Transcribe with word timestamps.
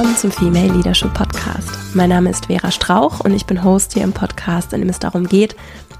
willkommen 0.00 0.16
zum 0.16 0.32
Female 0.32 0.72
Leadership 0.72 1.12
Podcast. 1.12 1.68
Mein 1.92 2.08
Name 2.08 2.30
ist 2.30 2.46
Vera 2.46 2.70
Strauch 2.70 3.20
und 3.20 3.34
ich 3.34 3.44
bin 3.44 3.62
Host 3.62 3.92
hier 3.92 4.02
im 4.02 4.14
Podcast, 4.14 4.72
in 4.72 4.80
dem 4.80 4.88
es 4.88 4.98
darum 4.98 5.28
geht, 5.28 5.54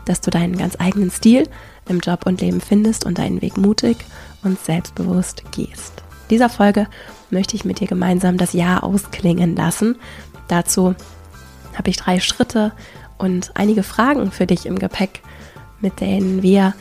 dass 0.07 0.23
du 0.23 0.31
deinen 0.31 0.57
ganz 0.57 0.75
eigenen 0.79 1.11
Stil 1.11 1.47
im 1.87 2.01
Job 2.01 2.25
und 2.25 2.41
Leben 2.41 2.63
findest 2.63 3.05
und 3.05 3.19
deinen 3.19 3.43
Weg 3.43 3.59
mutig 3.59 3.99
und 4.43 4.59
selbstbewusst 4.59 5.43
gehst. 5.53 6.03
In 6.23 6.29
dieser 6.31 6.49
Folge 6.49 6.87
möchte 7.29 7.57
ich 7.57 7.67
mit 7.67 7.81
dir 7.81 7.89
gemeinsam 7.89 8.39
das 8.39 8.55
Jahr 8.55 8.85
ausklingen 8.85 9.55
lassen. 9.55 9.97
Dazu 10.49 10.95
habe 11.77 11.91
ich 11.91 11.99
drei 11.99 12.21
Schritte 12.21 12.73
und 13.19 13.51
einige 13.53 13.83
Fragen 13.83 14.33
für 14.33 14.47
dich 14.47 14.65
im 14.65 14.79
Gepäck, 14.79 15.21
mit 15.83 16.01
denen 16.01 16.43
wir 16.43 16.73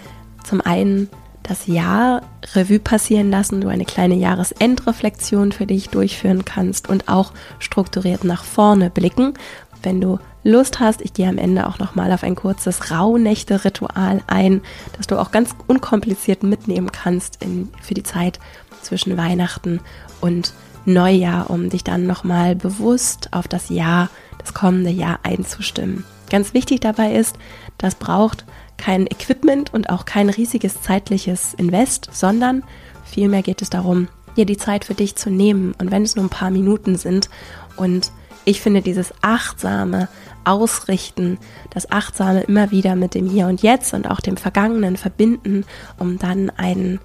zum 0.46 0.62
einen 0.62 1.10
das 1.50 1.66
Jahr 1.66 2.22
Revue 2.54 2.80
passieren 2.80 3.32
lassen, 3.32 3.60
du 3.60 3.70
eine 3.70 3.86
kleine 3.86 4.14
Jahresendreflexion 4.14 5.52
für 5.52 5.66
dich 5.66 5.90
durchführen 5.90 6.46
kannst 6.46 6.88
und 6.88 7.10
auch 7.10 7.34
strukturiert 7.58 8.24
nach 8.24 8.44
vorne 8.44 8.92
blicken. 8.92 9.34
Wenn 9.82 10.00
du 10.00 10.20
Lust 10.44 10.80
hast, 10.80 11.02
ich 11.02 11.14
gehe 11.14 11.28
am 11.28 11.40
Ende 11.40 11.68
auch 11.68 11.80
nochmal 11.80 12.12
auf 12.12 12.24
ein 12.24 12.36
kurzes 12.36 12.92
Rauhnächte-Ritual 12.92 14.22
ein, 14.28 14.62
das 14.96 15.08
du 15.08 15.20
auch 15.20 15.32
ganz 15.32 15.56
unkompliziert 15.66 16.44
mitnehmen 16.44 16.92
kannst 16.92 17.44
in, 17.44 17.70
für 17.82 17.96
die 17.96 18.04
Zeit 18.04 18.40
zwischen 18.84 19.18
Weihnachten 19.18 19.80
und 20.22 20.54
Neujahr, 20.86 21.50
um 21.50 21.70
dich 21.70 21.84
dann 21.84 22.06
nochmal 22.06 22.56
bewusst 22.56 23.34
auf 23.34 23.48
das 23.48 23.70
Jahr, 23.70 24.10
das 24.38 24.54
kommende 24.54 24.92
Jahr 24.92 25.20
einzustimmen. 25.24 26.04
Ganz 26.30 26.54
wichtig 26.54 26.80
dabei 26.80 27.16
ist, 27.16 27.38
das 27.80 27.96
braucht 27.96 28.46
kein 28.80 29.06
Equipment 29.06 29.72
und 29.74 29.90
auch 29.92 30.06
kein 30.06 30.30
riesiges 30.30 30.82
zeitliches 30.82 31.54
Invest, 31.54 32.10
sondern 32.12 32.64
vielmehr 33.04 33.44
geht 33.44 33.62
es 33.62 33.70
darum, 33.70 34.08
dir 34.36 34.46
die 34.46 34.58
Zeit 34.58 34.86
für 34.86 34.96
dich 34.96 35.16
zu 35.16 35.30
nehmen 35.30 35.76
und 35.78 35.92
wenn 35.92 36.04
es 36.04 36.16
nur 36.16 36.26
ein 36.26 36.30
paar 36.30 36.50
Minuten 36.50 36.96
sind 36.96 37.30
und 37.76 38.12
ich 38.46 38.62
finde 38.62 38.82
dieses 38.82 39.14
achtsame 39.22 40.08
Ausrichten, 40.44 41.38
das 41.70 41.92
achtsame 41.92 42.42
immer 42.42 42.72
wieder 42.72 42.96
mit 42.96 43.14
dem 43.14 43.30
Hier 43.30 43.48
und 43.48 43.62
Jetzt 43.62 43.94
und 43.94 44.10
auch 44.10 44.22
dem 44.22 44.38
Vergangenen 44.38 44.98
verbinden, 44.98 45.66
um 46.00 46.18
dann 46.18 46.50
einen, 46.52 47.00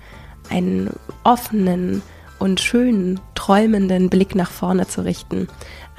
einen 0.49 0.91
offenen 1.23 2.03
und 2.39 2.61
schönen, 2.61 3.21
träumenden 3.35 4.09
Blick 4.11 4.35
nach 4.35 4.51
vorne 4.51 4.87
zu 4.87 5.05
richten. 5.05 5.49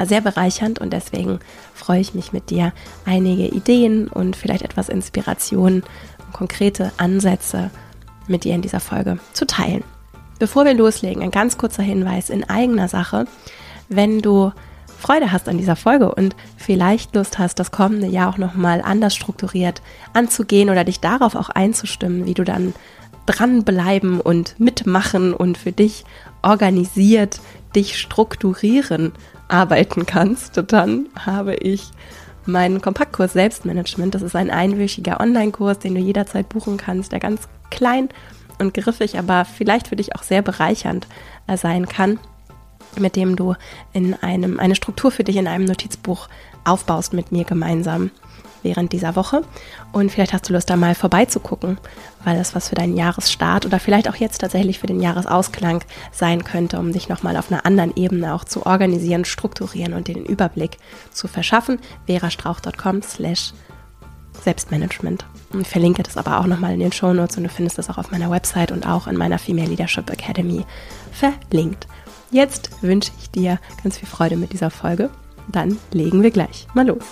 Sehr 0.04 0.22
bereichernd 0.22 0.80
und 0.80 0.92
deswegen 0.92 1.40
freue 1.74 2.02
ich 2.02 2.14
mich 2.14 2.34
mit 2.34 2.50
dir, 2.50 2.74
einige 3.06 3.48
Ideen 3.48 4.08
und 4.08 4.36
vielleicht 4.36 4.64
etwas 4.64 4.90
Inspiration 4.90 5.84
und 6.26 6.34
konkrete 6.34 6.92
Ansätze 6.98 7.72
mit 8.28 8.44
dir 8.44 8.56
in 8.56 8.62
dieser 8.62 8.80
Folge 8.82 9.20
zu 9.34 9.48
teilen. 9.48 9.84
Bevor 10.38 10.66
wir 10.66 10.74
loslegen, 10.74 11.24
ein 11.24 11.32
ganz 11.32 11.58
kurzer 11.58 11.84
Hinweis 11.84 12.30
in 12.30 12.44
eigener 12.44 12.90
Sache. 12.90 13.26
Wenn 13.88 14.22
du 14.22 14.52
Freude 14.98 15.32
hast 15.32 15.48
an 15.48 15.58
dieser 15.58 15.76
Folge 15.76 16.14
und 16.14 16.36
vielleicht 16.58 17.16
Lust 17.16 17.38
hast, 17.38 17.60
das 17.60 17.72
kommende 17.72 18.08
Jahr 18.08 18.30
auch 18.30 18.38
nochmal 18.38 18.82
anders 18.82 19.16
strukturiert 19.16 19.82
anzugehen 20.14 20.70
oder 20.70 20.84
dich 20.84 21.00
darauf 21.00 21.36
auch 21.36 21.50
einzustimmen, 21.50 22.26
wie 22.26 22.34
du 22.34 22.44
dann 22.44 22.74
dranbleiben 23.26 24.20
und 24.20 24.60
mitmachen 24.60 25.34
und 25.34 25.58
für 25.58 25.72
dich 25.72 26.06
organisiert 26.42 27.40
dich 27.76 27.98
strukturieren 28.00 29.14
arbeiten 29.48 30.06
kannst, 30.06 30.62
dann 30.72 31.08
habe 31.18 31.56
ich 31.56 31.92
meinen 32.46 32.82
Kompaktkurs 32.82 33.34
Selbstmanagement. 33.34 34.16
Das 34.16 34.22
ist 34.22 34.36
ein 34.36 34.50
einwöchiger 34.50 35.20
Online-Kurs, 35.20 35.80
den 35.80 35.96
du 35.96 36.02
jederzeit 36.02 36.50
buchen 36.50 36.78
kannst, 36.78 37.12
der 37.12 37.20
ganz 37.20 37.48
klein 37.70 38.10
und 38.60 38.74
griffig, 38.74 39.18
aber 39.18 39.46
vielleicht 39.46 39.88
für 39.88 39.96
dich 39.96 40.16
auch 40.16 40.24
sehr 40.24 40.42
bereichernd 40.42 41.08
sein 41.56 41.88
kann, 41.88 42.20
mit 42.98 43.16
dem 43.16 43.36
du 43.36 43.56
in 43.94 44.14
einem, 44.14 44.60
eine 44.60 44.76
Struktur 44.76 45.12
für 45.12 45.24
dich 45.24 45.36
in 45.36 45.48
einem 45.48 45.66
Notizbuch 45.66 46.30
aufbaust 46.64 47.14
mit 47.14 47.32
mir 47.32 47.44
gemeinsam 47.44 48.12
während 48.66 48.92
dieser 48.92 49.16
Woche. 49.16 49.44
Und 49.94 50.12
vielleicht 50.12 50.34
hast 50.34 50.50
du 50.50 50.54
Lust, 50.54 50.70
da 50.70 50.76
mal 50.76 50.96
vorbeizugucken, 50.96 51.78
weil 52.26 52.38
das 52.38 52.54
was 52.54 52.68
für 52.68 52.76
deinen 52.76 52.98
Jahresstart 52.98 53.66
oder 53.66 53.80
vielleicht 53.80 54.10
auch 54.10 54.16
jetzt 54.16 54.40
tatsächlich 54.40 54.80
für 54.80 54.88
den 54.88 55.00
Jahresausklang 55.00 55.86
sein 56.12 56.44
könnte, 56.44 56.78
um 56.78 56.92
dich 56.92 57.08
nochmal 57.08 57.38
auf 57.38 57.50
einer 57.50 57.66
anderen 57.66 57.96
Ebene 57.96 58.34
auch 58.34 58.44
zu 58.44 58.66
organisieren, 58.66 59.24
strukturieren 59.24 59.94
und 59.94 60.10
den 60.10 60.26
Überblick 60.26 60.78
zu 61.12 61.30
verschaffen. 61.30 61.80
verastrauch.com 62.08 63.02
slash 63.04 63.54
Selbstmanagement. 64.44 65.26
Ich 65.60 65.68
verlinke 65.68 66.04
das 66.04 66.18
aber 66.18 66.40
auch 66.40 66.46
nochmal 66.46 66.74
in 66.74 66.80
den 66.80 66.92
Shownotes 66.92 67.38
und 67.38 67.44
du 67.44 67.50
findest 67.50 67.78
das 67.78 67.90
auch 67.90 67.98
auf 67.98 68.12
meiner 68.12 68.30
Website 68.30 68.72
und 68.72 68.86
auch 68.86 69.08
in 69.08 69.16
meiner 69.16 69.40
Female 69.40 69.70
Leadership 69.70 70.10
Academy 70.10 70.66
verlinkt. 71.14 71.88
Jetzt 72.32 72.82
wünsche 72.82 73.12
ich 73.20 73.32
dir 73.32 73.60
ganz 73.84 73.98
viel 73.98 74.10
Freude 74.10 74.36
mit 74.36 74.52
dieser 74.52 74.70
Folge. 74.70 75.10
Dann 75.48 75.78
legen 75.92 76.24
wir 76.24 76.32
gleich 76.32 76.68
mal 76.74 76.88
los. 76.88 77.04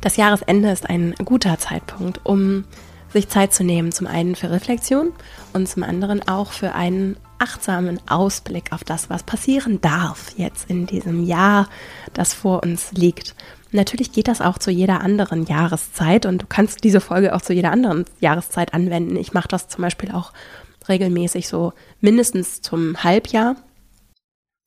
Das 0.00 0.16
Jahresende 0.16 0.70
ist 0.70 0.88
ein 0.88 1.14
guter 1.24 1.58
Zeitpunkt, 1.58 2.20
um 2.24 2.64
sich 3.12 3.28
Zeit 3.28 3.52
zu 3.52 3.64
nehmen, 3.64 3.90
zum 3.90 4.06
einen 4.06 4.36
für 4.36 4.50
Reflexion 4.50 5.12
und 5.52 5.68
zum 5.68 5.82
anderen 5.82 6.26
auch 6.28 6.52
für 6.52 6.74
einen 6.74 7.16
achtsamen 7.38 8.00
Ausblick 8.08 8.72
auf 8.72 8.84
das, 8.84 9.10
was 9.10 9.22
passieren 9.22 9.80
darf 9.80 10.32
jetzt 10.36 10.68
in 10.70 10.86
diesem 10.86 11.24
Jahr, 11.24 11.68
das 12.12 12.34
vor 12.34 12.62
uns 12.62 12.92
liegt. 12.92 13.34
Natürlich 13.70 14.12
geht 14.12 14.28
das 14.28 14.40
auch 14.40 14.58
zu 14.58 14.70
jeder 14.70 15.00
anderen 15.00 15.46
Jahreszeit 15.46 16.26
und 16.26 16.42
du 16.42 16.46
kannst 16.48 16.84
diese 16.84 17.00
Folge 17.00 17.34
auch 17.34 17.42
zu 17.42 17.52
jeder 17.52 17.72
anderen 17.72 18.04
Jahreszeit 18.20 18.74
anwenden. 18.74 19.16
Ich 19.16 19.32
mache 19.32 19.48
das 19.48 19.68
zum 19.68 19.82
Beispiel 19.82 20.12
auch 20.12 20.32
regelmäßig 20.88 21.48
so 21.48 21.72
mindestens 22.00 22.62
zum 22.62 23.02
Halbjahr 23.02 23.56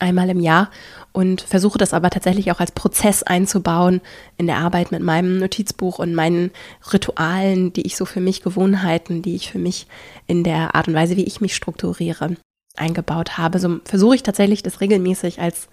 einmal 0.01 0.29
im 0.29 0.39
Jahr 0.39 0.69
und 1.11 1.41
versuche 1.41 1.77
das 1.77 1.93
aber 1.93 2.09
tatsächlich 2.09 2.51
auch 2.51 2.59
als 2.59 2.71
Prozess 2.71 3.23
einzubauen 3.23 4.01
in 4.37 4.47
der 4.47 4.57
Arbeit 4.57 4.91
mit 4.91 5.01
meinem 5.01 5.39
Notizbuch 5.39 5.99
und 5.99 6.15
meinen 6.15 6.51
Ritualen, 6.91 7.73
die 7.73 7.81
ich 7.81 7.95
so 7.95 8.05
für 8.05 8.21
mich, 8.21 8.41
Gewohnheiten, 8.41 9.21
die 9.21 9.35
ich 9.35 9.51
für 9.51 9.59
mich 9.59 9.87
in 10.27 10.43
der 10.43 10.75
Art 10.75 10.87
und 10.87 10.93
Weise, 10.93 11.17
wie 11.17 11.25
ich 11.25 11.41
mich 11.41 11.55
strukturiere, 11.55 12.35
eingebaut 12.75 13.37
habe. 13.37 13.59
So 13.59 13.79
versuche 13.85 14.15
ich 14.15 14.23
tatsächlich 14.23 14.63
das 14.63 14.81
regelmäßig 14.81 15.39
als 15.39 15.67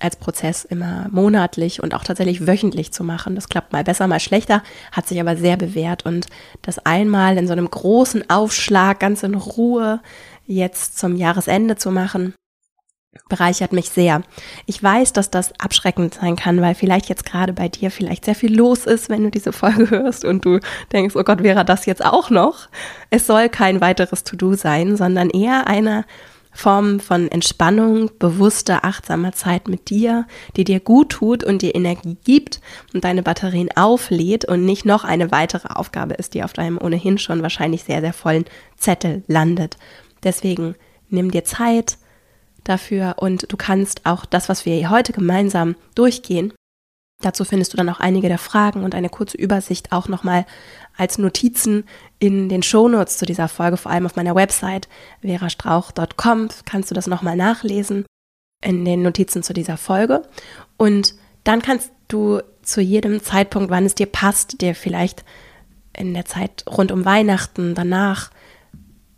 als 0.00 0.16
Prozess 0.16 0.64
immer 0.64 1.06
monatlich 1.12 1.82
und 1.82 1.94
auch 1.94 2.02
tatsächlich 2.02 2.46
wöchentlich 2.46 2.92
zu 2.92 3.04
machen. 3.04 3.36
Das 3.36 3.48
klappt 3.48 3.72
mal 3.72 3.84
besser, 3.84 4.08
mal 4.08 4.20
schlechter, 4.20 4.62
hat 4.92 5.06
sich 5.06 5.20
aber 5.20 5.36
sehr 5.36 5.56
bewährt 5.56 6.04
und 6.04 6.26
das 6.62 6.84
einmal 6.84 7.38
in 7.38 7.46
so 7.46 7.52
einem 7.52 7.70
großen 7.70 8.28
Aufschlag 8.28 8.98
ganz 8.98 9.22
in 9.22 9.34
Ruhe 9.34 10.00
jetzt 10.46 10.98
zum 10.98 11.16
Jahresende 11.16 11.76
zu 11.76 11.90
machen, 11.90 12.34
bereichert 13.28 13.72
mich 13.72 13.90
sehr. 13.90 14.22
Ich 14.66 14.82
weiß, 14.82 15.12
dass 15.12 15.30
das 15.30 15.52
abschreckend 15.58 16.14
sein 16.14 16.36
kann, 16.36 16.60
weil 16.60 16.74
vielleicht 16.74 17.08
jetzt 17.08 17.24
gerade 17.24 17.52
bei 17.52 17.68
dir 17.68 17.90
vielleicht 17.90 18.24
sehr 18.24 18.34
viel 18.34 18.54
los 18.54 18.86
ist, 18.86 19.08
wenn 19.08 19.24
du 19.24 19.30
diese 19.30 19.52
Folge 19.52 19.90
hörst 19.90 20.24
und 20.24 20.44
du 20.44 20.60
denkst, 20.92 21.16
oh 21.16 21.24
Gott, 21.24 21.42
wäre 21.42 21.64
das 21.64 21.86
jetzt 21.86 22.04
auch 22.04 22.30
noch? 22.30 22.68
Es 23.10 23.26
soll 23.26 23.48
kein 23.48 23.80
weiteres 23.80 24.24
To-Do 24.24 24.54
sein, 24.54 24.96
sondern 24.96 25.30
eher 25.30 25.66
eine 25.66 26.04
Form 26.54 27.00
von 27.00 27.28
Entspannung, 27.30 28.10
bewusster, 28.18 28.84
achtsamer 28.84 29.32
Zeit 29.32 29.66
mit 29.66 29.90
dir, 29.90 30.26
die 30.56 30.62
dir 30.62 30.78
gut 30.78 31.10
tut 31.10 31.42
und 31.42 31.62
dir 31.62 31.74
Energie 31.74 32.16
gibt 32.24 32.60
und 32.94 33.04
deine 33.04 33.24
Batterien 33.24 33.70
auflädt 33.74 34.44
und 34.44 34.64
nicht 34.64 34.84
noch 34.84 35.04
eine 35.04 35.32
weitere 35.32 35.68
Aufgabe 35.68 36.14
ist, 36.14 36.32
die 36.32 36.44
auf 36.44 36.52
deinem 36.52 36.78
ohnehin 36.80 37.18
schon 37.18 37.42
wahrscheinlich 37.42 37.82
sehr, 37.82 38.00
sehr 38.00 38.12
vollen 38.12 38.44
Zettel 38.76 39.24
landet. 39.26 39.76
Deswegen 40.22 40.76
nimm 41.10 41.32
dir 41.32 41.44
Zeit, 41.44 41.98
dafür. 42.64 43.16
Und 43.18 43.50
du 43.52 43.56
kannst 43.56 44.06
auch 44.06 44.24
das, 44.24 44.48
was 44.48 44.66
wir 44.66 44.90
heute 44.90 45.12
gemeinsam 45.12 45.76
durchgehen, 45.94 46.52
dazu 47.20 47.44
findest 47.44 47.72
du 47.72 47.76
dann 47.76 47.88
auch 47.88 48.00
einige 48.00 48.28
der 48.28 48.38
Fragen 48.38 48.84
und 48.84 48.94
eine 48.94 49.08
kurze 49.08 49.36
Übersicht 49.36 49.92
auch 49.92 50.08
nochmal 50.08 50.46
als 50.96 51.18
Notizen 51.18 51.84
in 52.18 52.48
den 52.48 52.62
Shownotes 52.62 53.18
zu 53.18 53.26
dieser 53.26 53.48
Folge, 53.48 53.76
vor 53.76 53.90
allem 53.92 54.06
auf 54.06 54.16
meiner 54.16 54.34
Website 54.34 54.88
verastrauch.com 55.22 56.48
kannst 56.64 56.90
du 56.90 56.94
das 56.94 57.06
nochmal 57.06 57.36
nachlesen 57.36 58.04
in 58.62 58.84
den 58.84 59.02
Notizen 59.02 59.42
zu 59.42 59.52
dieser 59.52 59.76
Folge. 59.76 60.22
Und 60.76 61.14
dann 61.44 61.62
kannst 61.62 61.90
du 62.08 62.40
zu 62.62 62.80
jedem 62.80 63.22
Zeitpunkt, 63.22 63.70
wann 63.70 63.84
es 63.84 63.94
dir 63.94 64.06
passt, 64.06 64.60
dir 64.60 64.74
vielleicht 64.74 65.24
in 65.96 66.14
der 66.14 66.24
Zeit 66.24 66.64
rund 66.68 66.90
um 66.92 67.04
Weihnachten, 67.04 67.74
danach, 67.74 68.30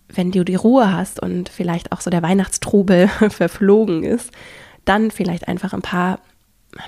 wenn 0.08 0.30
du 0.30 0.44
die 0.44 0.54
Ruhe 0.54 0.92
hast 0.92 1.20
und 1.20 1.48
vielleicht 1.48 1.92
auch 1.92 2.00
so 2.00 2.10
der 2.10 2.22
Weihnachtstrubel 2.22 3.08
verflogen 3.30 4.04
ist, 4.04 4.30
dann 4.84 5.10
vielleicht 5.10 5.48
einfach 5.48 5.72
ein 5.72 5.82
paar 5.82 6.20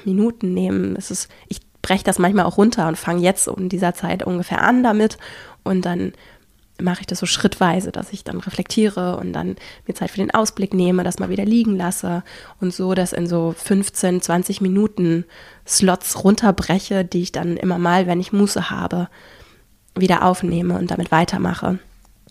Minuten 0.05 0.55
nehmen. 0.55 0.97
Es 0.97 1.11
ist, 1.11 1.29
ich 1.49 1.61
breche 1.83 2.05
das 2.05 2.19
manchmal 2.19 2.45
auch 2.45 2.59
runter 2.59 2.89
und 2.89 2.97
fange 2.97 3.23
jetzt 3.23 3.49
in 3.49 3.69
dieser 3.69 3.95
Zeit 3.95 4.23
ungefähr 4.23 4.63
an 4.63 4.83
damit 4.83 5.19
und 5.65 5.85
dann 5.85 6.13
mache 6.81 7.01
ich 7.01 7.07
das 7.07 7.19
so 7.19 7.27
schrittweise, 7.27 7.91
dass 7.91 8.13
ich 8.13 8.23
dann 8.23 8.39
reflektiere 8.39 9.17
und 9.17 9.33
dann 9.33 9.57
mir 9.87 9.95
Zeit 9.95 10.13
für 10.13 10.19
den 10.19 10.31
Ausblick 10.31 10.75
nehme, 10.75 11.03
das 11.03 11.19
mal 11.19 11.29
wieder 11.29 11.45
liegen 11.45 11.77
lasse 11.77 12.23
und 12.61 12.73
so 12.73 12.95
das 12.95 13.13
in 13.13 13.27
so 13.27 13.53
15, 13.57 14.23
20 14.23 14.61
Minuten 14.61 15.25
Slots 15.67 16.23
runterbreche, 16.23 17.05
die 17.05 17.23
ich 17.23 17.33
dann 17.33 17.57
immer 17.57 17.79
mal, 17.79 18.07
wenn 18.07 18.21
ich 18.21 18.33
Muße 18.33 18.71
habe, 18.71 19.09
wieder 19.97 20.25
aufnehme 20.25 20.79
und 20.79 20.91
damit 20.93 21.11
weitermache. 21.11 21.81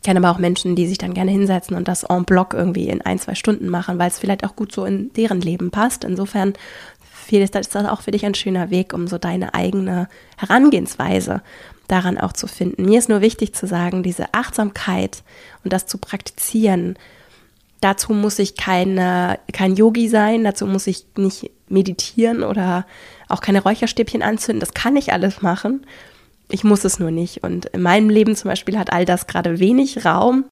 Kenne 0.07 0.21
aber 0.21 0.31
auch 0.31 0.39
Menschen, 0.39 0.77
die 0.77 0.87
sich 0.87 0.97
dann 0.97 1.13
gerne 1.13 1.31
hinsetzen 1.31 1.75
und 1.75 1.89
das 1.89 2.03
en 2.03 2.23
bloc 2.23 2.53
irgendwie 2.53 2.87
in 2.87 3.01
ein, 3.01 3.19
zwei 3.19 3.35
Stunden 3.35 3.67
machen, 3.67 3.99
weil 3.99 4.07
es 4.07 4.19
vielleicht 4.19 4.45
auch 4.45 4.55
gut 4.55 4.71
so 4.71 4.85
in 4.85 5.11
deren 5.17 5.41
Leben 5.41 5.69
passt. 5.69 6.05
Insofern 6.05 6.53
ist 7.29 7.55
das 7.55 7.75
auch 7.75 7.99
für 7.99 8.11
dich 8.11 8.25
ein 8.25 8.33
schöner 8.33 8.69
Weg, 8.69 8.93
um 8.93 9.09
so 9.09 9.17
deine 9.17 9.53
eigene 9.53 10.07
Herangehensweise 10.37 11.41
daran 11.89 12.17
auch 12.17 12.31
zu 12.31 12.47
finden. 12.47 12.85
Mir 12.85 12.99
ist 12.99 13.09
nur 13.09 13.19
wichtig 13.19 13.53
zu 13.53 13.67
sagen, 13.67 14.01
diese 14.01 14.33
Achtsamkeit 14.33 15.23
und 15.65 15.73
das 15.73 15.87
zu 15.87 15.97
praktizieren, 15.97 16.97
dazu 17.81 18.13
muss 18.13 18.39
ich 18.39 18.55
keine, 18.55 19.39
kein 19.51 19.75
Yogi 19.75 20.07
sein, 20.07 20.45
dazu 20.45 20.65
muss 20.67 20.87
ich 20.87 21.05
nicht 21.17 21.51
meditieren 21.67 22.43
oder 22.43 22.85
auch 23.27 23.41
keine 23.41 23.61
Räucherstäbchen 23.61 24.21
anzünden. 24.21 24.61
Das 24.61 24.73
kann 24.73 24.95
ich 24.95 25.11
alles 25.11 25.41
machen. 25.41 25.85
Ich 26.49 26.63
muss 26.63 26.83
es 26.85 26.99
nur 26.99 27.11
nicht. 27.11 27.43
Und 27.43 27.65
in 27.67 27.81
meinem 27.81 28.09
Leben 28.09 28.35
zum 28.35 28.49
Beispiel 28.49 28.77
hat 28.77 28.91
all 28.93 29.05
das 29.05 29.27
gerade 29.27 29.59
wenig 29.59 30.05
Raum. 30.05 30.45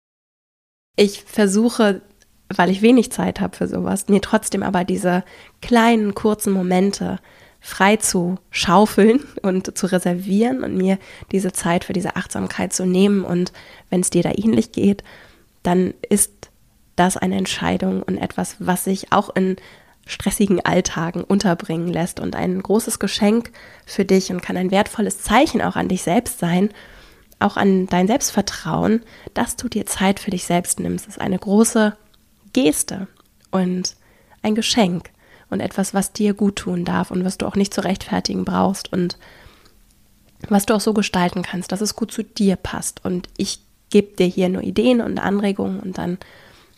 Ich 0.95 1.24
versuche, 1.24 2.01
weil 2.50 2.69
ich 2.69 2.81
wenig 2.81 3.12
Zeit 3.12 3.39
habe 3.39 3.56
für 3.56 3.68
sowas, 3.68 4.07
mir 4.07 4.21
trotzdem 4.21 4.63
aber 4.63 4.83
diese 4.83 5.24
kleinen, 5.62 6.15
kurzen 6.15 6.53
Momente 6.53 7.19
frei 7.59 7.95
zu 7.95 8.38
schaufeln 8.51 9.24
und 9.42 9.77
zu 9.77 9.88
reservieren 9.88 10.63
und 10.63 10.77
mir 10.77 11.00
diese 11.31 11.51
Zeit 11.51 11.83
für 11.83 11.94
diese 11.94 12.15
Achtsamkeit 12.15 12.74
zu 12.74 12.86
nehmen. 12.86 13.24
Und 13.24 13.51
wenn 13.89 14.01
es 14.01 14.09
dir 14.09 14.24
da 14.24 14.31
ähnlich 14.36 14.71
geht, 14.71 15.03
dann 15.63 15.94
ist 16.09 16.31
das 16.95 17.18
eine 17.18 17.36
Entscheidung 17.36 18.03
und 18.03 18.18
etwas, 18.18 18.56
was 18.59 18.83
sich 18.83 19.12
auch 19.12 19.36
in 19.36 19.57
stressigen 20.06 20.63
Alltagen 20.63 21.24
unterbringen 21.24 21.88
lässt 21.88 22.19
und 22.19 22.36
ein 22.36 22.62
großes 22.62 23.00
Geschenk 23.00 23.52
für 23.86 24.06
dich 24.06 24.31
und 24.31 24.42
kann 24.42 24.57
ein 24.57 24.72
wertvolles 24.72 25.22
Zeichen 25.22 25.62
auch 25.62 25.75
an 25.75 25.88
dich 25.88 26.04
selbst 26.04 26.40
sein, 26.40 26.69
auch 27.40 27.57
an 27.57 27.88
dein 27.88 28.07
Selbstvertrauen, 28.07 29.02
dass 29.34 29.56
du 29.56 29.68
dir 29.68 29.86
Zeit 29.86 30.19
für 30.19 30.31
dich 30.31 30.46
selbst 30.46 30.80
nimmst. 30.80 31.07
Das 31.07 31.16
ist 31.16 31.22
eine 31.22 31.40
große 31.40 31.98
Geste 32.54 33.07
und 33.52 33.96
ein 34.42 34.56
Geschenk 34.56 35.10
und 35.50 35.60
etwas, 35.60 35.94
was 35.94 36.13
dir 36.13 36.34
gut 36.34 36.57
tun 36.57 36.86
darf 36.86 37.12
und 37.12 37.25
was 37.25 37.38
du 37.38 37.46
auch 37.46 37.56
nicht 37.56 37.74
zu 37.74 37.84
rechtfertigen 37.84 38.46
brauchst 38.46 38.94
und 38.94 39.18
was 40.50 40.66
du 40.66 40.75
auch 40.75 40.81
so 40.81 40.94
gestalten 40.94 41.42
kannst, 41.42 41.72
dass 41.72 41.81
es 41.81 41.96
gut 41.96 42.12
zu 42.12 42.24
dir 42.24 42.56
passt. 42.56 43.04
Und 43.04 43.28
ich 43.38 43.60
gebe 43.90 44.16
dir 44.16 44.28
hier 44.28 44.50
nur 44.50 44.62
Ideen 44.62 45.02
und 45.02 45.19
Anregungen 45.19 45.80
und 45.80 45.98
dann 45.98 46.18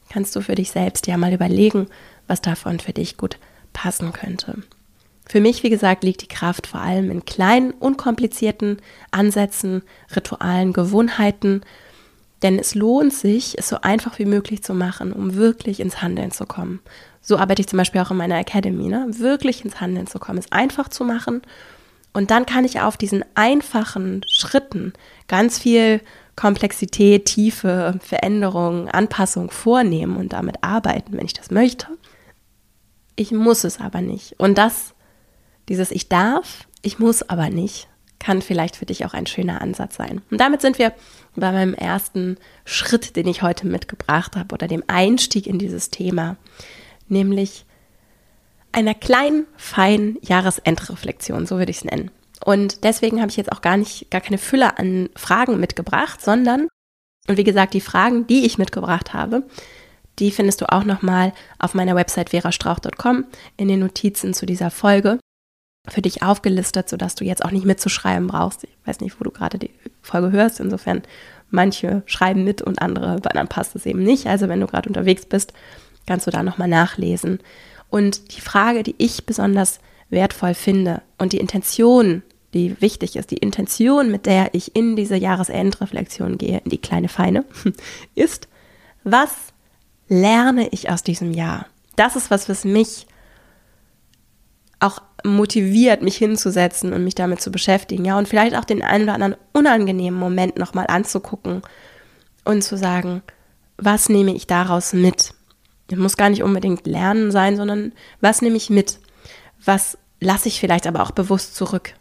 kannst 0.10 0.36
du 0.36 0.42
für 0.42 0.56
dich 0.56 0.72
selbst 0.72 1.08
ja 1.08 1.18
mal 1.18 1.34
überlegen, 1.34 1.88
was 2.28 2.42
davon 2.42 2.80
für 2.80 2.94
dich 2.94 3.18
gut 3.18 3.38
passen 3.74 4.14
könnte. 4.14 4.62
Für 5.28 5.42
mich, 5.42 5.64
wie 5.64 5.70
gesagt, 5.70 6.04
liegt 6.04 6.22
die 6.22 6.28
Kraft 6.28 6.68
vor 6.68 6.80
allem 6.80 7.12
in 7.12 7.26
kleinen, 7.26 7.72
unkomplizierten 7.72 8.78
Ansätzen, 9.12 9.84
Ritualen, 10.16 10.72
Gewohnheiten, 10.72 11.62
denn 12.44 12.60
es 12.60 12.76
lohnt 12.76 13.14
sich, 13.14 13.58
es 13.58 13.68
so 13.68 13.82
einfach 13.82 14.20
wie 14.20 14.26
möglich 14.26 14.64
zu 14.64 14.74
machen, 14.74 15.12
um 15.12 15.36
wirklich 15.36 15.80
ins 15.80 16.02
Handeln 16.02 16.32
zu 16.32 16.46
kommen. 16.46 16.80
So 17.22 17.38
arbeite 17.38 17.62
ich 17.62 17.68
zum 17.68 17.78
Beispiel 17.78 18.00
auch 18.00 18.12
in 18.12 18.18
meiner 18.18 18.38
Academy, 18.38 18.88
ne? 18.88 19.06
wirklich 19.10 19.66
ins 19.66 19.82
Handeln 19.82 20.08
zu 20.08 20.20
kommen, 20.20 20.38
es 20.38 20.52
einfach 20.52 20.88
zu 20.88 21.04
machen. 21.04 21.42
Und 22.14 22.32
dann 22.32 22.46
kann 22.46 22.64
ich 22.64 22.80
auf 22.80 22.96
diesen 22.96 23.26
einfachen 23.36 24.22
Schritten 24.28 24.94
ganz 25.28 25.60
viel 25.60 26.00
Komplexität, 26.36 27.26
Tiefe, 27.26 28.00
Veränderung, 28.00 28.88
Anpassung 28.88 29.52
vornehmen 29.52 30.16
und 30.16 30.34
damit 30.34 30.64
arbeiten, 30.64 31.18
wenn 31.18 31.26
ich 31.26 31.34
das 31.34 31.52
möchte. 31.52 31.88
Ich 33.18 33.32
muss 33.32 33.66
es 33.66 33.82
aber 33.82 34.00
nicht. 34.00 34.40
Und 34.40 34.58
das, 34.58 34.94
dieses 35.68 35.92
Ich 35.92 36.08
darf, 36.08 36.68
ich 36.82 37.00
muss 37.00 37.28
aber 37.28 37.50
nicht, 37.50 37.90
kann 38.20 38.42
vielleicht 38.42 38.78
für 38.78 38.86
dich 38.86 39.06
auch 39.06 39.14
ein 39.14 39.26
schöner 39.28 39.62
Ansatz 39.62 39.96
sein. 39.96 40.22
Und 40.32 40.40
damit 40.40 40.62
sind 40.62 40.80
wir 40.80 40.94
bei 41.36 41.52
meinem 41.52 41.74
ersten 41.74 42.38
Schritt, 42.64 43.16
den 43.16 43.28
ich 43.28 43.42
heute 43.42 43.68
mitgebracht 43.68 44.36
habe, 44.36 44.54
oder 44.54 44.68
dem 44.68 44.84
Einstieg 44.88 45.48
in 45.48 45.60
dieses 45.60 45.90
Thema, 45.90 46.38
nämlich 47.10 47.66
einer 48.72 48.94
kleinen, 48.94 49.48
feinen 49.56 50.18
Jahresendreflexion, 50.22 51.46
so 51.48 51.58
würde 51.58 51.72
ich 51.72 51.78
es 51.78 51.86
nennen. 51.86 52.12
Und 52.46 52.84
deswegen 52.84 53.20
habe 53.20 53.32
ich 53.32 53.38
jetzt 53.38 53.52
auch 53.52 53.62
gar 53.62 53.78
nicht, 53.78 54.12
gar 54.12 54.22
keine 54.22 54.38
Fülle 54.38 54.78
an 54.78 55.10
Fragen 55.16 55.60
mitgebracht, 55.60 56.22
sondern, 56.22 56.68
und 57.28 57.38
wie 57.38 57.44
gesagt, 57.44 57.74
die 57.74 57.82
Fragen, 57.82 58.28
die 58.28 58.46
ich 58.46 58.60
mitgebracht 58.60 59.14
habe, 59.14 59.44
die 60.20 60.32
findest 60.32 60.62
du 60.62 60.72
auch 60.72 60.84
nochmal 60.84 61.34
auf 61.60 61.74
meiner 61.74 61.96
Website 61.96 62.32
verastrauch.com 62.32 63.26
in 63.58 63.68
den 63.68 63.80
Notizen 63.80 64.34
zu 64.34 64.46
dieser 64.46 64.72
Folge 64.72 65.20
für 65.88 66.02
dich 66.02 66.22
aufgelistet, 66.22 66.90
sodass 66.90 67.16
du 67.16 67.24
jetzt 67.24 67.46
auch 67.46 67.52
nicht 67.52 67.66
mitzuschreiben 67.66 68.28
brauchst. 68.28 68.64
Ich 68.64 68.78
weiß 68.86 69.00
nicht, 69.00 69.20
wo 69.20 69.24
du 69.24 69.32
gerade 69.32 69.58
die 69.58 69.72
Folge 70.02 70.32
hörst. 70.32 70.60
Insofern, 70.60 71.04
manche 71.50 72.04
schreiben 72.06 72.44
mit 72.44 72.62
und 72.62 72.82
andere, 72.82 73.20
bei 73.22 73.30
anderen 73.30 73.48
passt 73.48 73.76
es 73.76 73.86
eben 73.86 74.04
nicht. 74.04 74.28
Also 74.28 74.50
wenn 74.50 74.60
du 74.60 74.68
gerade 74.68 74.90
unterwegs 74.90 75.26
bist, 75.26 75.54
kannst 76.06 76.28
du 76.28 76.32
da 76.32 76.44
nochmal 76.44 76.68
nachlesen. 76.68 77.40
Und 77.90 78.36
die 78.36 78.42
Frage, 78.42 78.84
die 78.84 78.96
ich 78.98 79.26
besonders 79.26 79.80
wertvoll 80.10 80.54
finde 80.54 81.02
und 81.18 81.34
die 81.34 81.40
Intention, 81.40 82.24
die 82.54 82.80
wichtig 82.82 83.16
ist, 83.16 83.32
die 83.32 83.38
Intention, 83.38 84.12
mit 84.12 84.26
der 84.26 84.54
ich 84.54 84.76
in 84.76 84.96
diese 84.96 85.16
Jahresendreflexion 85.16 86.38
gehe, 86.38 86.62
in 86.64 86.70
die 86.70 86.82
kleine 86.82 87.08
Feine, 87.08 87.46
ist, 88.16 88.48
was 89.04 89.54
lerne 90.08 90.68
ich 90.70 90.90
aus 90.90 91.04
diesem 91.04 91.32
Jahr? 91.32 91.66
Das 91.96 92.16
ist 92.16 92.32
was, 92.32 92.50
was 92.50 92.66
mich 92.66 93.08
auch 94.80 95.02
motiviert, 95.24 96.02
mich 96.02 96.18
hinzusetzen 96.18 96.94
und 96.94 97.04
mich 97.04 97.16
damit 97.16 97.42
zu 97.42 97.52
beschäftigen, 97.52 98.06
ja, 98.06 98.18
und 98.18 98.28
vielleicht 98.28 98.56
auch 98.56 98.66
den 98.66 98.84
einen 98.84 99.04
oder 99.04 99.14
anderen 99.16 99.36
unangenehmen 99.54 100.20
Moment 100.20 100.58
nochmal 100.58 100.86
anzugucken 100.88 101.62
und 102.46 102.64
zu 102.64 102.78
sagen, 102.78 103.24
was 103.78 104.10
nehme 104.10 104.34
ich 104.34 104.48
daraus 104.48 104.94
mit? 104.94 105.34
Es 105.92 105.98
muss 105.98 106.18
gar 106.18 106.30
nicht 106.30 106.44
unbedingt 106.44 106.86
Lernen 106.86 107.32
sein, 107.32 107.56
sondern 107.56 107.94
was 108.22 108.42
nehme 108.42 108.58
ich 108.58 108.70
mit? 108.70 109.00
Was 109.64 109.98
lasse 110.20 110.48
ich 110.48 110.60
vielleicht 110.60 110.88
aber 110.88 111.02
auch 111.02 111.12
bewusst 111.12 111.56
zurück? 111.56 111.94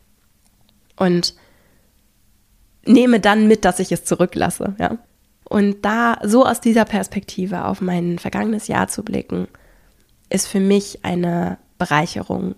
Und 0.96 1.34
nehme 2.84 3.20
dann 3.20 3.48
mit, 3.48 3.64
dass 3.64 3.78
ich 3.78 3.92
es 3.92 4.04
zurücklasse, 4.04 4.74
ja. 4.78 4.98
Und 5.48 5.84
da 5.84 6.18
so 6.24 6.44
aus 6.44 6.60
dieser 6.60 6.84
Perspektive 6.84 7.64
auf 7.64 7.80
mein 7.80 8.18
vergangenes 8.18 8.68
Jahr 8.68 8.88
zu 8.88 9.02
blicken, 9.02 9.48
ist 10.28 10.48
für 10.48 10.60
mich 10.60 11.04
eine 11.04 11.58
Bereicherung 11.78 12.56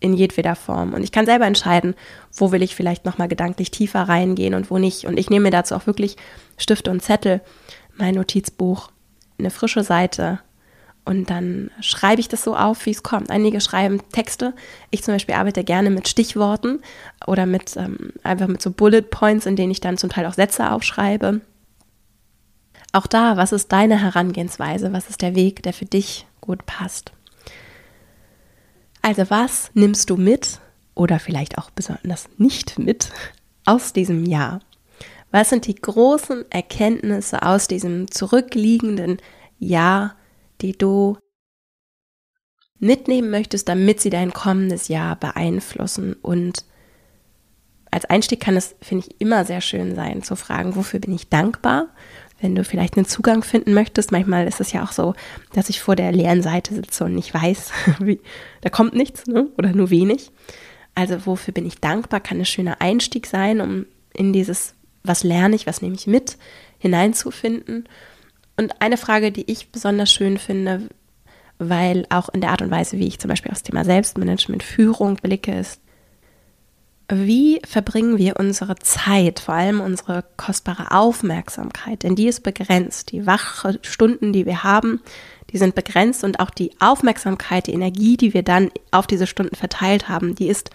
in 0.00 0.14
jedweder 0.14 0.54
Form. 0.54 0.94
Und 0.94 1.02
ich 1.02 1.10
kann 1.10 1.26
selber 1.26 1.46
entscheiden, 1.46 1.94
wo 2.32 2.52
will 2.52 2.62
ich 2.62 2.76
vielleicht 2.76 3.04
nochmal 3.04 3.26
gedanklich 3.26 3.72
tiefer 3.72 4.02
reingehen 4.02 4.54
und 4.54 4.70
wo 4.70 4.78
nicht. 4.78 5.06
Und 5.06 5.18
ich 5.18 5.28
nehme 5.28 5.44
mir 5.44 5.50
dazu 5.50 5.74
auch 5.74 5.86
wirklich 5.86 6.16
Stifte 6.56 6.90
und 6.90 7.02
Zettel, 7.02 7.40
mein 7.96 8.14
Notizbuch, 8.14 8.90
eine 9.38 9.50
frische 9.50 9.82
Seite 9.82 10.38
und 11.08 11.30
dann 11.30 11.70
schreibe 11.80 12.20
ich 12.20 12.28
das 12.28 12.44
so 12.44 12.54
auf, 12.54 12.84
wie 12.84 12.90
es 12.90 13.02
kommt. 13.02 13.30
Einige 13.30 13.62
schreiben 13.62 14.02
Texte. 14.12 14.52
Ich 14.90 15.02
zum 15.02 15.14
Beispiel 15.14 15.36
arbeite 15.36 15.64
gerne 15.64 15.88
mit 15.88 16.06
Stichworten 16.06 16.80
oder 17.26 17.46
mit 17.46 17.78
ähm, 17.78 18.12
einfach 18.22 18.46
mit 18.46 18.60
so 18.60 18.70
Bullet 18.70 19.00
Points, 19.00 19.46
in 19.46 19.56
denen 19.56 19.70
ich 19.70 19.80
dann 19.80 19.96
zum 19.96 20.10
Teil 20.10 20.26
auch 20.26 20.34
Sätze 20.34 20.70
aufschreibe. 20.70 21.40
Auch 22.92 23.06
da, 23.06 23.36
was 23.36 23.52
ist 23.52 23.70
deine 23.72 24.00
Herangehensweise? 24.00 24.92
Was 24.92 25.10
ist 25.10 25.22
der 25.22 25.34
Weg, 25.34 25.62
der 25.62 25.72
für 25.72 25.84
dich 25.84 26.26
gut 26.40 26.64
passt? 26.66 27.12
Also 29.02 29.28
was 29.30 29.70
nimmst 29.74 30.10
du 30.10 30.16
mit 30.16 30.60
oder 30.94 31.18
vielleicht 31.18 31.58
auch 31.58 31.70
besonders 31.70 32.28
nicht 32.38 32.78
mit 32.78 33.10
aus 33.64 33.92
diesem 33.92 34.24
Jahr? 34.24 34.60
Was 35.30 35.50
sind 35.50 35.66
die 35.66 35.74
großen 35.74 36.50
Erkenntnisse 36.50 37.42
aus 37.42 37.68
diesem 37.68 38.10
zurückliegenden 38.10 39.18
Jahr, 39.58 40.16
die 40.62 40.72
du 40.72 41.18
mitnehmen 42.78 43.30
möchtest, 43.30 43.68
damit 43.68 44.00
sie 44.00 44.10
dein 44.10 44.32
kommendes 44.32 44.88
Jahr 44.88 45.16
beeinflussen? 45.16 46.14
Und 46.14 46.64
als 47.90 48.06
Einstieg 48.06 48.40
kann 48.40 48.56
es, 48.56 48.74
finde 48.80 49.06
ich, 49.06 49.20
immer 49.20 49.44
sehr 49.44 49.60
schön 49.60 49.94
sein, 49.94 50.22
zu 50.22 50.34
fragen, 50.34 50.76
wofür 50.76 51.00
bin 51.00 51.14
ich 51.14 51.28
dankbar? 51.28 51.88
Wenn 52.40 52.54
du 52.54 52.64
vielleicht 52.64 52.96
einen 52.96 53.06
Zugang 53.06 53.42
finden 53.42 53.74
möchtest. 53.74 54.12
Manchmal 54.12 54.46
ist 54.46 54.60
es 54.60 54.72
ja 54.72 54.84
auch 54.84 54.92
so, 54.92 55.14
dass 55.52 55.68
ich 55.68 55.80
vor 55.80 55.96
der 55.96 56.12
leeren 56.12 56.42
Seite 56.42 56.74
sitze 56.74 57.04
und 57.04 57.14
nicht 57.14 57.34
weiß, 57.34 57.72
wie, 58.00 58.20
da 58.60 58.70
kommt 58.70 58.94
nichts 58.94 59.26
ne? 59.26 59.48
oder 59.56 59.70
nur 59.70 59.90
wenig. 59.90 60.30
Also 60.94 61.26
wofür 61.26 61.54
bin 61.54 61.66
ich 61.66 61.80
dankbar, 61.80 62.20
kann 62.20 62.38
ein 62.38 62.44
schöner 62.44 62.80
Einstieg 62.80 63.26
sein, 63.26 63.60
um 63.60 63.86
in 64.14 64.32
dieses, 64.32 64.74
was 65.04 65.22
lerne 65.22 65.54
ich, 65.54 65.66
was 65.66 65.82
nehme 65.82 65.94
ich 65.94 66.06
mit, 66.06 66.36
hineinzufinden. 66.78 67.88
Und 68.56 68.80
eine 68.80 68.96
Frage, 68.96 69.30
die 69.30 69.50
ich 69.50 69.70
besonders 69.70 70.12
schön 70.12 70.38
finde, 70.38 70.88
weil 71.58 72.06
auch 72.10 72.28
in 72.28 72.40
der 72.40 72.50
Art 72.50 72.62
und 72.62 72.70
Weise, 72.70 72.98
wie 72.98 73.06
ich 73.06 73.18
zum 73.18 73.28
Beispiel 73.28 73.52
aufs 73.52 73.62
Thema 73.62 73.84
Selbstmanagement, 73.84 74.62
Führung 74.62 75.16
blicke, 75.16 75.56
ist, 75.56 75.80
wie 77.10 77.60
verbringen 77.66 78.18
wir 78.18 78.38
unsere 78.38 78.76
Zeit, 78.76 79.40
vor 79.40 79.54
allem 79.54 79.80
unsere 79.80 80.24
kostbare 80.36 80.90
Aufmerksamkeit, 80.90 82.02
denn 82.02 82.16
die 82.16 82.28
ist 82.28 82.42
begrenzt. 82.42 83.12
Die 83.12 83.26
wache 83.26 83.78
Stunden, 83.82 84.32
die 84.32 84.44
wir 84.44 84.62
haben, 84.62 85.00
die 85.50 85.58
sind 85.58 85.74
begrenzt 85.74 86.22
und 86.24 86.38
auch 86.38 86.50
die 86.50 86.72
Aufmerksamkeit, 86.80 87.66
die 87.66 87.72
Energie, 87.72 88.18
die 88.18 88.34
wir 88.34 88.42
dann 88.42 88.70
auf 88.90 89.06
diese 89.06 89.26
Stunden 89.26 89.56
verteilt 89.56 90.08
haben, 90.08 90.34
die 90.34 90.48
ist 90.48 90.70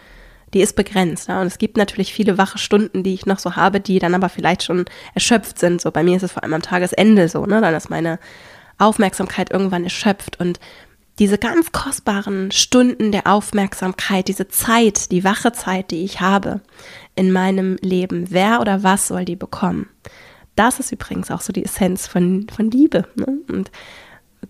die 0.54 0.62
ist 0.62 0.76
begrenzt. 0.76 1.30
Und 1.30 1.48
es 1.48 1.58
gibt 1.58 1.78
natürlich 1.78 2.14
viele 2.14 2.38
wache 2.38 2.60
Stunden, 2.60 3.04
die 3.04 3.16
ich 3.16 3.26
noch 3.26 3.40
so 3.40 3.56
habe, 3.56 3.80
die 3.80 3.98
dann 3.98 4.14
aber 4.14 4.30
vielleicht 4.30 4.62
schon 4.64 4.86
erschöpft 5.16 5.58
sind. 5.58 5.82
So 5.82 5.90
bei 5.90 6.04
mir 6.04 6.16
ist 6.16 6.24
es 6.24 6.32
vor 6.32 6.44
allem 6.44 6.54
am 6.54 6.62
Tagesende 6.62 7.28
so, 7.28 7.46
ne? 7.48 7.60
Dann 7.60 7.74
ist 7.74 7.90
meine 7.90 8.20
Aufmerksamkeit 8.78 9.52
irgendwann 9.52 9.84
erschöpft 9.84 10.40
und 10.40 10.60
diese 11.20 11.38
ganz 11.38 11.72
kostbaren 11.72 12.52
Stunden 12.52 13.12
der 13.12 13.28
Aufmerksamkeit, 13.28 14.28
diese 14.28 14.48
Zeit, 14.48 15.12
die 15.12 15.24
wache 15.24 15.52
Zeit, 15.52 15.92
die 15.92 16.04
ich 16.04 16.22
habe 16.22 16.62
in 17.16 17.32
meinem 17.32 17.78
Leben, 17.82 18.28
wer 18.30 18.62
oder 18.62 18.84
was 18.84 19.08
soll 19.08 19.26
die 19.26 19.36
bekommen? 19.36 19.90
Das 20.56 20.80
ist 20.80 20.92
übrigens 20.92 21.32
auch 21.32 21.42
so 21.42 21.54
die 21.54 21.66
Essenz 21.66 22.08
von, 22.08 22.48
von 22.54 22.70
Liebe. 22.72 23.08
Ne? 23.16 23.40
Und 23.48 23.72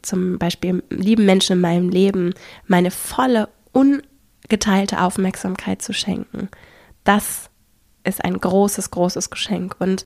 zum 0.02 0.38
Beispiel 0.38 0.84
lieben 0.90 1.26
Menschen 1.26 1.54
in 1.54 1.62
meinem 1.62 1.90
Leben 1.90 2.34
meine 2.68 2.92
volle, 2.92 3.50
ungeteilte 3.72 5.02
Aufmerksamkeit 5.02 5.82
zu 5.82 5.94
schenken. 5.94 6.50
Das 7.04 7.50
ist 8.04 8.24
ein 8.24 8.38
großes, 8.38 8.92
großes 8.92 9.30
Geschenk. 9.30 9.76
Und 9.80 10.04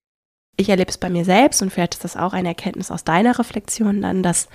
ich 0.56 0.70
erlebe 0.70 0.90
es 0.90 0.98
bei 0.98 1.10
mir 1.10 1.26
selbst 1.26 1.62
und 1.62 1.72
vielleicht 1.72 1.96
ist 1.96 2.04
das 2.04 2.18
auch 2.18 2.34
eine 2.34 2.50
Erkenntnis 2.50 2.92
aus 2.92 3.04
deiner 3.04 3.38
Reflexion 3.38 4.02
dann, 4.02 4.24
dass 4.24 4.50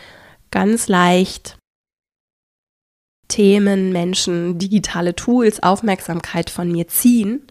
ganz 0.50 0.88
leicht 0.88 1.56
Themen, 3.32 3.92
Menschen, 3.92 4.58
digitale 4.58 5.16
Tools 5.16 5.62
Aufmerksamkeit 5.62 6.50
von 6.50 6.70
mir 6.70 6.86
ziehen, 6.86 7.46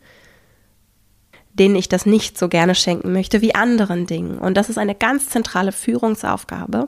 denen 1.53 1.75
ich 1.75 1.89
das 1.89 2.05
nicht 2.05 2.37
so 2.37 2.49
gerne 2.49 2.75
schenken 2.75 3.11
möchte 3.11 3.41
wie 3.41 3.55
anderen 3.55 4.05
Dingen. 4.05 4.37
Und 4.37 4.57
das 4.57 4.69
ist 4.69 4.77
eine 4.77 4.93
ganz 4.93 5.29
zentrale 5.29 5.71
Führungsaufgabe, 5.71 6.87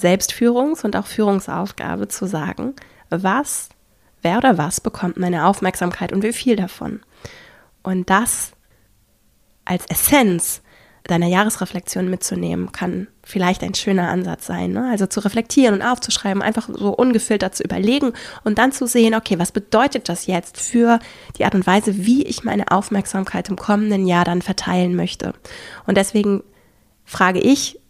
Selbstführungs- 0.00 0.84
und 0.84 0.94
auch 0.94 1.06
Führungsaufgabe 1.06 2.06
zu 2.06 2.26
sagen, 2.26 2.74
was, 3.08 3.68
wer 4.22 4.38
oder 4.38 4.56
was 4.56 4.80
bekommt 4.80 5.16
meine 5.16 5.46
Aufmerksamkeit 5.46 6.12
und 6.12 6.22
wie 6.22 6.32
viel 6.32 6.54
davon. 6.54 7.00
Und 7.82 8.10
das 8.10 8.52
als 9.64 9.86
Essenz 9.86 10.62
deiner 11.06 11.26
Jahresreflexion 11.26 12.08
mitzunehmen, 12.08 12.72
kann 12.72 13.08
vielleicht 13.22 13.62
ein 13.62 13.74
schöner 13.74 14.08
Ansatz 14.08 14.46
sein. 14.46 14.72
Ne? 14.72 14.88
Also 14.90 15.06
zu 15.06 15.20
reflektieren 15.20 15.74
und 15.74 15.82
aufzuschreiben, 15.82 16.42
einfach 16.42 16.68
so 16.72 16.94
ungefiltert 16.94 17.54
zu 17.54 17.62
überlegen 17.62 18.12
und 18.44 18.58
dann 18.58 18.72
zu 18.72 18.86
sehen, 18.86 19.14
okay, 19.14 19.38
was 19.38 19.52
bedeutet 19.52 20.08
das 20.08 20.26
jetzt 20.26 20.60
für 20.60 20.98
die 21.38 21.44
Art 21.44 21.54
und 21.54 21.66
Weise, 21.66 22.04
wie 22.06 22.22
ich 22.24 22.44
meine 22.44 22.70
Aufmerksamkeit 22.70 23.48
im 23.48 23.56
kommenden 23.56 24.06
Jahr 24.06 24.24
dann 24.24 24.42
verteilen 24.42 24.94
möchte. 24.94 25.34
Und 25.86 25.96
deswegen 25.96 26.42
frage 27.04 27.40
ich 27.40 27.80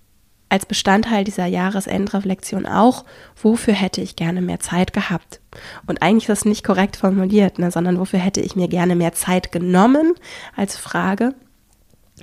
als 0.51 0.67
Bestandteil 0.67 1.23
dieser 1.23 1.47
Jahresendreflexion 1.47 2.67
auch, 2.67 3.05
wofür 3.41 3.73
hätte 3.73 4.01
ich 4.01 4.17
gerne 4.17 4.43
mehr 4.43 4.59
Zeit 4.59 4.93
gehabt? 4.93 5.41
Und 5.87 6.03
eigentlich 6.03 6.29
ist 6.29 6.41
das 6.41 6.45
nicht 6.45 6.65
korrekt 6.65 6.97
formuliert, 6.97 7.59
ne, 7.59 7.71
sondern 7.71 7.99
wofür 7.99 8.19
hätte 8.19 8.41
ich 8.41 8.57
mir 8.57 8.67
gerne 8.67 8.97
mehr 8.97 9.13
Zeit 9.13 9.53
genommen 9.53 10.15
als 10.57 10.77
Frage, 10.77 11.35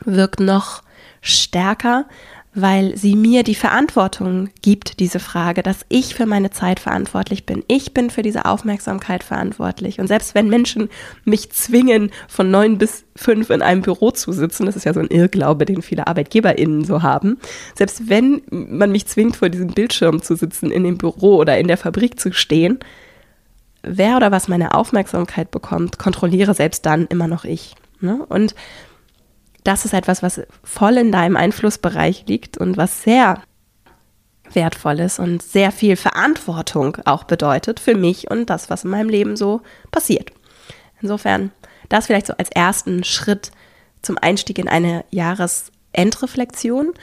wirkt 0.06 0.40
noch 0.40 0.84
stärker, 1.22 2.06
weil 2.60 2.98
sie 2.98 3.16
mir 3.16 3.44
die 3.44 3.54
Verantwortung 3.54 4.50
gibt, 4.64 5.00
diese 5.00 5.20
Frage, 5.20 5.62
dass 5.62 5.86
ich 5.90 6.16
für 6.16 6.26
meine 6.26 6.50
Zeit 6.50 6.80
verantwortlich 6.80 7.46
bin. 7.46 7.64
Ich 7.68 7.94
bin 7.94 8.10
für 8.10 8.24
diese 8.24 8.46
Aufmerksamkeit 8.46 9.24
verantwortlich. 9.24 10.00
Und 10.00 10.08
selbst 10.08 10.34
wenn 10.34 10.50
Menschen 10.50 10.90
mich 11.24 11.52
zwingen, 11.52 12.10
von 12.28 12.50
neun 12.50 12.80
bis 12.80 13.04
fünf 13.16 13.52
in 13.52 13.62
einem 13.62 13.84
Büro 13.84 14.10
zu 14.10 14.32
sitzen, 14.32 14.66
das 14.66 14.76
ist 14.76 14.86
ja 14.86 14.94
so 14.96 15.00
ein 15.00 15.12
Irrglaube, 15.12 15.66
den 15.66 15.84
viele 15.84 16.08
ArbeitgeberInnen 16.08 16.84
so 16.84 17.04
haben, 17.04 17.38
selbst 17.76 18.10
wenn 18.10 18.42
man 18.50 18.92
mich 18.92 19.06
zwingt, 19.06 19.36
vor 19.36 19.50
diesem 19.50 19.68
Bildschirm 19.68 20.24
zu 20.24 20.36
sitzen, 20.36 20.72
in 20.72 20.84
dem 20.84 20.98
Büro 20.98 21.36
oder 21.36 21.60
in 21.60 21.68
der 21.68 21.78
Fabrik 21.78 22.20
zu 22.20 22.34
stehen, 22.34 22.80
wer 23.84 24.18
oder 24.18 24.32
was 24.32 24.48
meine 24.48 24.74
Aufmerksamkeit 24.74 25.52
bekommt, 25.52 26.00
kontrolliere 26.00 26.56
selbst 26.56 26.88
dann 26.88 27.06
immer 27.06 27.28
noch 27.28 27.46
ich. 27.46 27.76
Ne? 28.02 28.26
Und 28.30 28.56
das 29.68 29.84
ist 29.84 29.94
etwas, 29.94 30.24
was 30.24 30.42
voll 30.64 30.96
in 30.96 31.12
deinem 31.12 31.36
Einflussbereich 31.36 32.24
liegt 32.28 32.58
und 32.58 32.78
was 32.78 33.04
sehr 33.04 33.44
wertvoll 34.54 35.02
ist 35.02 35.20
und 35.20 35.44
sehr 35.44 35.74
viel 35.74 35.98
Verantwortung 35.98 36.98
auch 37.04 37.26
bedeutet 37.26 37.82
für 37.82 37.94
mich 37.94 38.32
und 38.32 38.50
das, 38.50 38.70
was 38.70 38.86
in 38.86 38.92
meinem 38.92 39.10
Leben 39.10 39.36
so 39.36 39.62
passiert. 39.92 40.32
Insofern, 41.02 41.52
das 41.90 42.06
vielleicht 42.06 42.28
so 42.28 42.34
als 42.38 42.50
ersten 42.50 43.04
Schritt 43.04 43.52
zum 44.02 44.18
Einstieg 44.18 44.58
in 44.58 44.70
eine 44.70 45.04
Jahresendreflexion. 45.12 46.94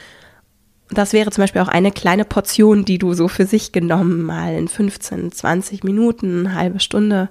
Das 0.89 1.13
wäre 1.13 1.29
zum 1.29 1.43
Beispiel 1.43 1.61
auch 1.61 1.67
eine 1.67 1.91
kleine 1.91 2.25
Portion, 2.25 2.83
die 2.83 2.97
du 2.97 3.13
so 3.13 3.27
für 3.27 3.45
sich 3.45 3.73
genommen 3.73 4.23
mal 4.23 4.55
in 4.55 4.67
15, 4.67 5.31
20 5.31 5.83
Minuten, 5.83 6.47
eine 6.47 6.55
halbe 6.55 6.79
Stunde 6.79 7.29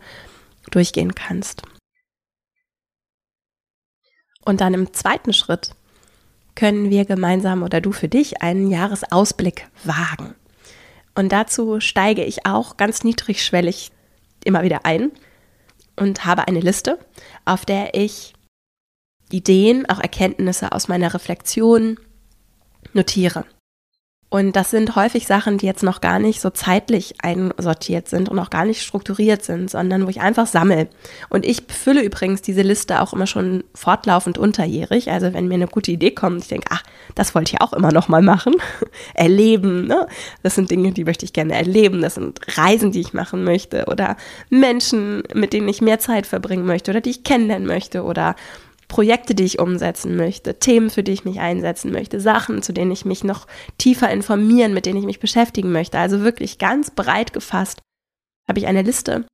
durchgehen 0.70 1.16
kannst. 1.16 1.62
Und 4.44 4.60
dann 4.60 4.74
im 4.74 4.92
zweiten 4.92 5.32
Schritt 5.32 5.70
können 6.54 6.90
wir 6.90 7.04
gemeinsam 7.04 7.62
oder 7.62 7.80
du 7.80 7.92
für 7.92 8.08
dich 8.08 8.42
einen 8.42 8.70
Jahresausblick 8.70 9.68
wagen. 9.84 10.34
Und 11.14 11.32
dazu 11.32 11.80
steige 11.80 12.24
ich 12.24 12.46
auch 12.46 12.76
ganz 12.76 13.04
niedrigschwellig 13.04 13.90
immer 14.44 14.62
wieder 14.62 14.84
ein 14.84 15.12
und 15.96 16.24
habe 16.24 16.48
eine 16.48 16.60
Liste, 16.60 16.98
auf 17.44 17.64
der 17.64 17.94
ich 17.94 18.34
Ideen, 19.30 19.88
auch 19.88 20.00
Erkenntnisse 20.00 20.72
aus 20.72 20.88
meiner 20.88 21.14
Reflexion 21.14 21.98
notiere. 22.92 23.44
Und 24.34 24.56
das 24.56 24.72
sind 24.72 24.96
häufig 24.96 25.28
Sachen, 25.28 25.58
die 25.58 25.66
jetzt 25.66 25.84
noch 25.84 26.00
gar 26.00 26.18
nicht 26.18 26.40
so 26.40 26.50
zeitlich 26.50 27.14
einsortiert 27.22 28.08
sind 28.08 28.28
und 28.28 28.36
auch 28.40 28.50
gar 28.50 28.64
nicht 28.64 28.82
strukturiert 28.82 29.44
sind, 29.44 29.70
sondern 29.70 30.06
wo 30.06 30.10
ich 30.10 30.22
einfach 30.22 30.48
sammle. 30.48 30.88
Und 31.28 31.46
ich 31.46 31.62
fülle 31.68 32.02
übrigens 32.02 32.42
diese 32.42 32.62
Liste 32.62 33.00
auch 33.00 33.12
immer 33.12 33.28
schon 33.28 33.62
fortlaufend 33.76 34.36
unterjährig. 34.36 35.12
Also 35.12 35.32
wenn 35.32 35.46
mir 35.46 35.54
eine 35.54 35.68
gute 35.68 35.92
Idee 35.92 36.10
kommt, 36.10 36.42
ich 36.42 36.48
denke, 36.48 36.66
ach, 36.70 36.82
das 37.14 37.36
wollte 37.36 37.54
ich 37.54 37.60
auch 37.60 37.72
immer 37.72 37.92
noch 37.92 38.08
mal 38.08 38.22
machen. 38.22 38.54
erleben, 39.14 39.86
ne? 39.86 40.08
Das 40.42 40.56
sind 40.56 40.68
Dinge, 40.68 40.90
die 40.90 41.04
möchte 41.04 41.24
ich 41.24 41.32
gerne 41.32 41.54
erleben. 41.54 42.02
Das 42.02 42.14
sind 42.16 42.40
Reisen, 42.58 42.90
die 42.90 43.02
ich 43.02 43.12
machen 43.12 43.44
möchte 43.44 43.84
oder 43.84 44.16
Menschen, 44.50 45.22
mit 45.32 45.52
denen 45.52 45.68
ich 45.68 45.80
mehr 45.80 46.00
Zeit 46.00 46.26
verbringen 46.26 46.66
möchte 46.66 46.90
oder 46.90 47.00
die 47.00 47.10
ich 47.10 47.22
kennenlernen 47.22 47.68
möchte 47.68 48.02
oder 48.02 48.34
Projekte, 48.94 49.34
die 49.34 49.42
ich 49.42 49.58
umsetzen 49.58 50.14
möchte, 50.14 50.60
Themen, 50.60 50.88
für 50.88 51.02
die 51.02 51.10
ich 51.10 51.24
mich 51.24 51.40
einsetzen 51.40 51.90
möchte, 51.90 52.20
Sachen, 52.20 52.62
zu 52.62 52.72
denen 52.72 52.92
ich 52.92 53.04
mich 53.04 53.24
noch 53.24 53.48
tiefer 53.76 54.08
informieren, 54.08 54.72
mit 54.72 54.86
denen 54.86 55.00
ich 55.00 55.04
mich 55.04 55.18
beschäftigen 55.18 55.72
möchte. 55.72 55.98
Also 55.98 56.20
wirklich 56.20 56.58
ganz 56.58 56.92
breit 56.92 57.32
gefasst 57.32 57.80
habe 58.46 58.60
ich 58.60 58.68
eine 58.68 58.82
Liste, 58.82 59.26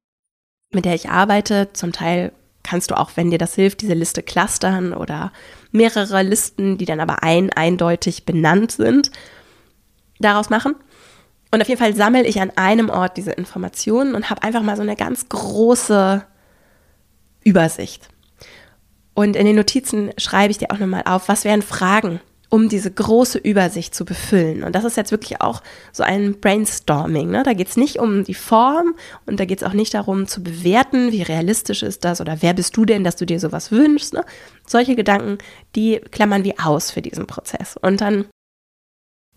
mit 0.73 0.87
der 0.87 0.95
ich 0.95 1.11
arbeite. 1.11 1.69
Zum 1.75 1.93
Teil 1.93 2.33
kannst 2.63 2.91
du 2.91 2.97
auch, 2.97 3.11
wenn 3.17 3.31
dir 3.31 3.37
das 3.37 3.55
hilft, 3.55 3.83
diese 3.83 3.93
Liste 3.93 4.23
clustern 4.23 4.95
oder 4.95 5.31
mehrere 5.73 6.23
Listen, 6.23 6.79
die 6.79 6.87
dann 6.87 7.01
aber 7.01 7.23
ein 7.23 7.53
eindeutig 7.53 8.25
benannt 8.25 8.73
sind, 8.73 9.11
daraus 10.21 10.49
machen. 10.49 10.75
Und 11.51 11.61
auf 11.61 11.69
jeden 11.69 11.83
Fall 11.83 11.95
sammle 11.95 12.25
ich 12.25 12.41
an 12.41 12.53
einem 12.57 12.89
Ort 12.89 13.19
diese 13.19 13.33
Informationen 13.33 14.15
und 14.15 14.31
habe 14.31 14.43
einfach 14.43 14.63
mal 14.63 14.77
so 14.77 14.83
eine 14.83 14.97
ganz 14.97 15.29
große 15.29 16.25
Übersicht. 17.45 18.09
Und 19.21 19.37
in 19.37 19.45
den 19.45 19.57
Notizen 19.57 20.13
schreibe 20.17 20.51
ich 20.51 20.57
dir 20.57 20.71
auch 20.71 20.79
nochmal 20.79 21.03
auf, 21.05 21.29
was 21.29 21.45
wären 21.45 21.61
Fragen, 21.61 22.21
um 22.49 22.71
diese 22.71 22.91
große 22.91 23.37
Übersicht 23.37 23.95
zu 23.95 24.07
befüllen. 24.07 24.63
Und 24.63 24.75
das 24.75 24.85
ist 24.85 24.97
jetzt 24.97 25.11
wirklich 25.11 25.43
auch 25.43 25.63
so 25.93 26.03
ein 26.03 26.41
Brainstorming. 26.41 27.29
Ne? 27.29 27.43
Da 27.43 27.53
geht 27.53 27.69
es 27.69 27.77
nicht 27.77 27.99
um 27.99 28.25
die 28.25 28.33
Form 28.33 28.95
und 29.27 29.39
da 29.39 29.45
geht 29.45 29.61
es 29.61 29.69
auch 29.69 29.75
nicht 29.75 29.93
darum 29.93 30.27
zu 30.27 30.43
bewerten, 30.43 31.13
wie 31.13 31.21
realistisch 31.21 31.83
ist 31.83 32.07
das 32.07 32.23
oder 32.23 32.41
wer 32.41 32.55
bist 32.55 32.75
du 32.79 32.87
denn, 32.87 33.05
dass 33.05 33.17
du 33.17 33.27
dir 33.27 33.39
sowas 33.39 33.71
wünschst. 33.71 34.15
Ne? 34.15 34.25
Solche 34.67 34.97
Gedanken, 34.97 35.37
die 35.77 36.01
klammern 36.11 36.43
wir 36.43 36.55
aus 36.65 36.91
für 36.91 37.03
diesen 37.03 37.27
Prozess. 37.27 37.77
Und 37.77 38.01
dann 38.01 38.25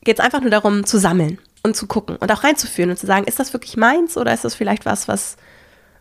geht 0.06 0.20
es 0.20 0.24
einfach 0.24 0.40
nur 0.40 0.52
darum 0.52 0.86
zu 0.86 0.98
sammeln 0.98 1.40
und 1.62 1.75
zu 1.75 1.88
gucken 1.88 2.16
und 2.16 2.32
auch 2.32 2.46
reinzuführen 2.46 2.92
und 2.92 2.98
zu 2.98 3.06
sagen, 3.06 3.25
ist 3.25 3.40
das 3.40 3.52
wirklich 3.52 3.75
meins 3.75 4.16
oder 4.16 4.34
ist 4.34 4.46
das 4.46 4.56
vielleicht 4.56 4.86
was, 4.86 5.10
was 5.10 5.36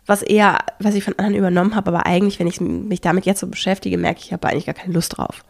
was 0.05 0.21
eher, 0.21 0.59
was 0.79 0.95
ich 0.95 1.03
von 1.03 1.17
anderen 1.17 1.35
übernommen 1.35 1.75
habe, 1.75 1.89
aber 1.89 2.05
eigentlich, 2.05 2.39
wenn 2.39 2.47
ich 2.47 2.59
mich 2.59 3.01
damit 3.01 3.25
jetzt 3.25 3.39
so 3.39 3.47
beschäftige, 3.47 3.97
merke 3.97 4.19
ich, 4.19 4.27
ich 4.27 4.33
habe 4.33 4.47
eigentlich 4.47 4.65
gar 4.65 4.75
keine 4.75 4.93
Lust 4.93 5.17
drauf. 5.17 5.43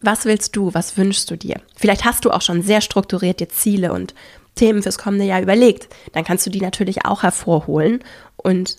Was 0.00 0.24
willst 0.24 0.54
du? 0.56 0.74
Was 0.74 0.96
wünschst 0.96 1.30
du 1.30 1.36
dir? 1.36 1.60
Vielleicht 1.76 2.04
hast 2.04 2.24
du 2.24 2.30
auch 2.30 2.42
schon 2.42 2.62
sehr 2.62 2.80
strukturiert 2.80 3.40
dir 3.40 3.48
Ziele 3.48 3.92
und 3.92 4.14
Themen 4.54 4.82
fürs 4.82 4.98
kommende 4.98 5.24
Jahr 5.24 5.40
überlegt. 5.40 5.88
Dann 6.12 6.24
kannst 6.24 6.46
du 6.46 6.50
die 6.50 6.60
natürlich 6.60 7.04
auch 7.04 7.22
hervorholen 7.22 8.02
und 8.36 8.76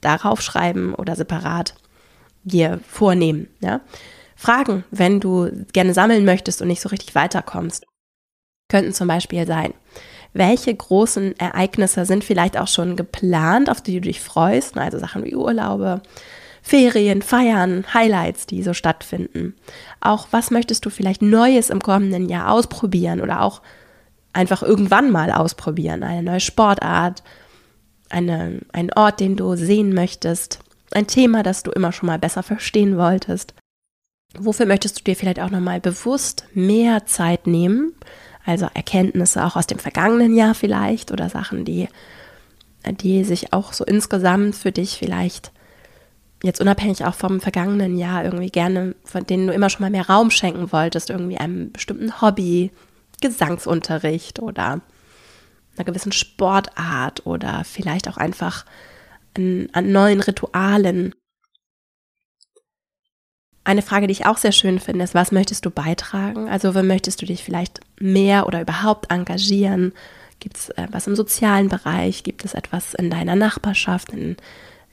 darauf 0.00 0.42
schreiben 0.42 0.94
oder 0.94 1.16
separat 1.16 1.74
dir 2.44 2.80
vornehmen. 2.88 3.48
Ja? 3.60 3.80
Fragen, 4.36 4.84
wenn 4.90 5.20
du 5.20 5.50
gerne 5.72 5.94
sammeln 5.94 6.24
möchtest 6.24 6.62
und 6.62 6.68
nicht 6.68 6.80
so 6.80 6.88
richtig 6.88 7.14
weiterkommst, 7.14 7.86
könnten 8.68 8.92
zum 8.92 9.08
Beispiel 9.08 9.46
sein 9.46 9.74
welche 10.32 10.74
großen 10.74 11.38
Ereignisse 11.38 12.04
sind 12.04 12.24
vielleicht 12.24 12.58
auch 12.58 12.68
schon 12.68 12.96
geplant, 12.96 13.70
auf 13.70 13.80
die 13.80 13.94
du 13.94 14.02
dich 14.02 14.20
freust, 14.20 14.76
also 14.76 14.98
Sachen 14.98 15.24
wie 15.24 15.34
Urlaube, 15.34 16.02
Ferien, 16.62 17.22
Feiern, 17.22 17.84
Highlights, 17.94 18.46
die 18.46 18.62
so 18.62 18.74
stattfinden. 18.74 19.54
Auch 20.00 20.28
was 20.30 20.50
möchtest 20.50 20.84
du 20.84 20.90
vielleicht 20.90 21.22
Neues 21.22 21.70
im 21.70 21.80
kommenden 21.80 22.28
Jahr 22.28 22.52
ausprobieren 22.52 23.20
oder 23.20 23.42
auch 23.42 23.62
einfach 24.32 24.62
irgendwann 24.62 25.10
mal 25.10 25.30
ausprobieren, 25.32 26.02
eine 26.02 26.22
neue 26.22 26.40
Sportart 26.40 27.22
eine, 28.10 28.60
einen 28.72 28.92
Ort, 28.92 29.20
den 29.20 29.36
du 29.36 29.56
sehen 29.56 29.92
möchtest, 29.92 30.60
ein 30.92 31.06
Thema, 31.06 31.42
das 31.42 31.62
du 31.62 31.70
immer 31.70 31.92
schon 31.92 32.06
mal 32.06 32.18
besser 32.18 32.42
verstehen 32.42 32.96
wolltest. 32.96 33.54
Wofür 34.38 34.66
möchtest 34.66 34.98
du 34.98 35.04
dir 35.04 35.16
vielleicht 35.16 35.40
auch 35.40 35.50
nochmal 35.50 35.80
bewusst 35.80 36.44
mehr 36.52 37.06
Zeit 37.06 37.46
nehmen? 37.46 37.94
Also 38.48 38.66
Erkenntnisse 38.72 39.44
auch 39.44 39.56
aus 39.56 39.66
dem 39.66 39.78
vergangenen 39.78 40.34
Jahr 40.34 40.54
vielleicht 40.54 41.12
oder 41.12 41.28
Sachen, 41.28 41.66
die, 41.66 41.86
die 42.86 43.22
sich 43.22 43.52
auch 43.52 43.74
so 43.74 43.84
insgesamt 43.84 44.54
für 44.54 44.72
dich 44.72 44.96
vielleicht 44.96 45.52
jetzt 46.42 46.58
unabhängig 46.58 47.04
auch 47.04 47.14
vom 47.14 47.42
vergangenen 47.42 47.98
Jahr 47.98 48.24
irgendwie 48.24 48.48
gerne, 48.48 48.94
von 49.04 49.26
denen 49.26 49.48
du 49.48 49.52
immer 49.52 49.68
schon 49.68 49.82
mal 49.82 49.90
mehr 49.90 50.08
Raum 50.08 50.30
schenken 50.30 50.72
wolltest, 50.72 51.10
irgendwie 51.10 51.36
einem 51.36 51.72
bestimmten 51.72 52.22
Hobby, 52.22 52.70
Gesangsunterricht 53.20 54.40
oder 54.40 54.80
einer 55.76 55.84
gewissen 55.84 56.12
Sportart 56.12 57.26
oder 57.26 57.64
vielleicht 57.64 58.08
auch 58.08 58.16
einfach 58.16 58.64
an, 59.36 59.68
an 59.74 59.92
neuen 59.92 60.20
Ritualen. 60.20 61.14
Eine 63.64 63.82
Frage, 63.82 64.06
die 64.06 64.12
ich 64.12 64.26
auch 64.26 64.38
sehr 64.38 64.52
schön 64.52 64.78
finde, 64.78 65.04
ist, 65.04 65.14
was 65.14 65.32
möchtest 65.32 65.66
du 65.66 65.70
beitragen? 65.70 66.48
Also, 66.48 66.74
wo 66.74 66.82
möchtest 66.82 67.20
du 67.20 67.26
dich 67.26 67.44
vielleicht 67.44 67.80
mehr 68.00 68.46
oder 68.46 68.62
überhaupt 68.62 69.10
engagieren? 69.10 69.92
Gibt 70.40 70.56
es 70.56 70.70
etwas 70.70 71.06
im 71.06 71.16
sozialen 71.16 71.68
Bereich? 71.68 72.22
Gibt 72.22 72.44
es 72.44 72.54
etwas 72.54 72.94
in 72.94 73.10
deiner 73.10 73.36
Nachbarschaft, 73.36 74.12
in, 74.12 74.36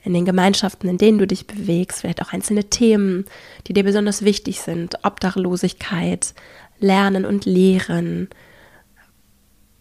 in 0.04 0.12
den 0.12 0.24
Gemeinschaften, 0.24 0.88
in 0.88 0.98
denen 0.98 1.18
du 1.18 1.26
dich 1.26 1.46
bewegst? 1.46 2.00
Vielleicht 2.00 2.20
auch 2.20 2.32
einzelne 2.32 2.64
Themen, 2.64 3.24
die 3.66 3.72
dir 3.72 3.84
besonders 3.84 4.24
wichtig 4.24 4.60
sind? 4.60 5.04
Obdachlosigkeit, 5.04 6.34
Lernen 6.78 7.24
und 7.24 7.44
Lehren, 7.46 8.28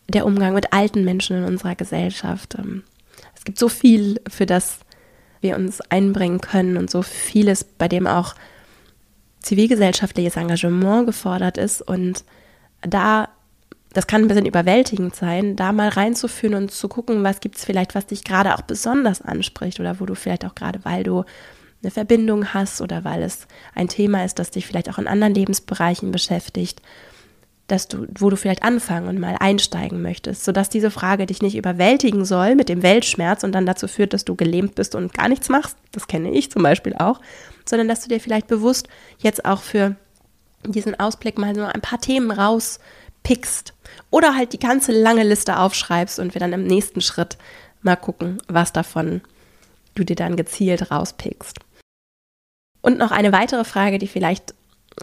der 0.08 0.26
Umgang 0.26 0.54
mit 0.54 0.72
alten 0.72 1.04
Menschen 1.04 1.38
in 1.38 1.44
unserer 1.44 1.76
Gesellschaft. 1.76 2.56
Ähm, 2.58 2.84
es 3.36 3.44
gibt 3.44 3.60
so 3.60 3.70
viel, 3.70 4.22
für 4.28 4.46
das 4.46 4.80
wir 5.42 5.56
uns 5.56 5.82
einbringen 5.82 6.42
können 6.42 6.78
und 6.78 6.90
so 6.90 7.02
vieles, 7.02 7.64
bei 7.64 7.88
dem 7.88 8.08
auch 8.08 8.36
zivilgesellschaftliches 9.46 10.36
Engagement 10.36 11.06
gefordert 11.06 11.58
ist. 11.58 11.82
Und 11.82 12.24
da, 12.82 13.30
das 13.94 14.08
kann 14.08 14.22
ein 14.22 14.28
bisschen 14.28 14.46
überwältigend 14.46 15.16
sein, 15.16 15.56
da 15.56 15.72
mal 15.72 15.90
reinzuführen 15.90 16.56
und 16.56 16.72
zu 16.72 16.88
gucken, 16.88 17.24
was 17.24 17.40
gibt 17.40 17.58
es 17.58 17.66
vielleicht, 17.66 17.96
was 17.96 18.08
dich 18.08 18.24
gerade 18.24 18.56
auch 18.56 18.62
besonders 18.62 19.22
anspricht 19.22 19.80
oder 19.80 20.00
wo 20.00 20.06
du 20.06 20.16
vielleicht 20.16 20.46
auch 20.46 20.56
gerade, 20.56 20.80
weil 20.84 21.04
du 21.04 21.24
eine 21.84 21.92
Verbindung 21.92 22.54
hast 22.54 22.82
oder 22.82 23.04
weil 23.04 23.22
es 23.22 23.48
ein 23.76 23.88
Thema 23.88 24.26
ist, 24.26 24.40
das 24.40 24.50
dich 24.50 24.66
vielleicht 24.66 24.90
auch 24.90 24.98
in 24.98 25.08
anderen 25.08 25.36
Lebensbereichen 25.36 26.12
beschäftigt 26.12 26.82
dass 27.68 27.88
du, 27.88 28.06
wo 28.20 28.30
du 28.30 28.38
vielleicht 28.38 28.64
anfangen 28.64 29.08
und 29.08 29.20
mal 29.20 29.38
einsteigen 29.40 30.02
möchtest, 30.02 30.44
sodass 30.46 30.70
diese 30.70 30.92
Frage 30.92 31.26
dich 31.26 31.42
nicht 31.42 31.56
überwältigen 31.56 32.24
soll 32.24 32.56
mit 32.56 32.70
dem 32.70 32.84
Weltschmerz 32.84 33.44
und 33.44 33.54
dann 33.54 33.66
dazu 33.66 33.88
führt, 33.88 34.14
dass 34.14 34.24
du 34.24 34.36
gelähmt 34.36 34.76
bist 34.76 34.94
und 34.94 35.14
gar 35.14 35.30
nichts 35.30 35.50
machst. 35.50 35.76
Das 35.92 36.08
kenne 36.08 36.32
ich 36.32 36.52
zum 36.52 36.62
Beispiel 36.62 36.94
auch, 36.96 37.22
sondern 37.66 37.88
dass 37.88 38.02
du 38.02 38.10
dir 38.10 38.20
vielleicht 38.20 38.48
bewusst 38.48 38.88
jetzt 39.18 39.46
auch 39.46 39.62
für 39.62 39.96
diesen 40.64 41.00
Ausblick 41.00 41.38
mal 41.38 41.56
so 41.56 41.64
ein 41.64 41.82
paar 41.82 42.00
Themen 42.00 42.30
rauspickst 42.30 43.74
oder 44.12 44.36
halt 44.36 44.54
die 44.54 44.60
ganze 44.60 44.92
lange 44.92 45.24
Liste 45.24 45.58
aufschreibst 45.58 46.20
und 46.20 46.36
wir 46.36 46.40
dann 46.40 46.54
im 46.54 46.66
nächsten 46.66 47.02
Schritt 47.02 47.38
mal 47.82 47.96
gucken, 47.96 48.38
was 48.48 48.74
davon 48.74 49.22
du 49.96 50.04
dir 50.04 50.16
dann 50.16 50.36
gezielt 50.36 50.92
rauspickst. 50.92 51.60
Und 52.82 53.00
noch 53.00 53.12
eine 53.12 53.32
weitere 53.32 53.64
Frage, 53.64 53.98
die 53.98 54.08
vielleicht 54.08 54.54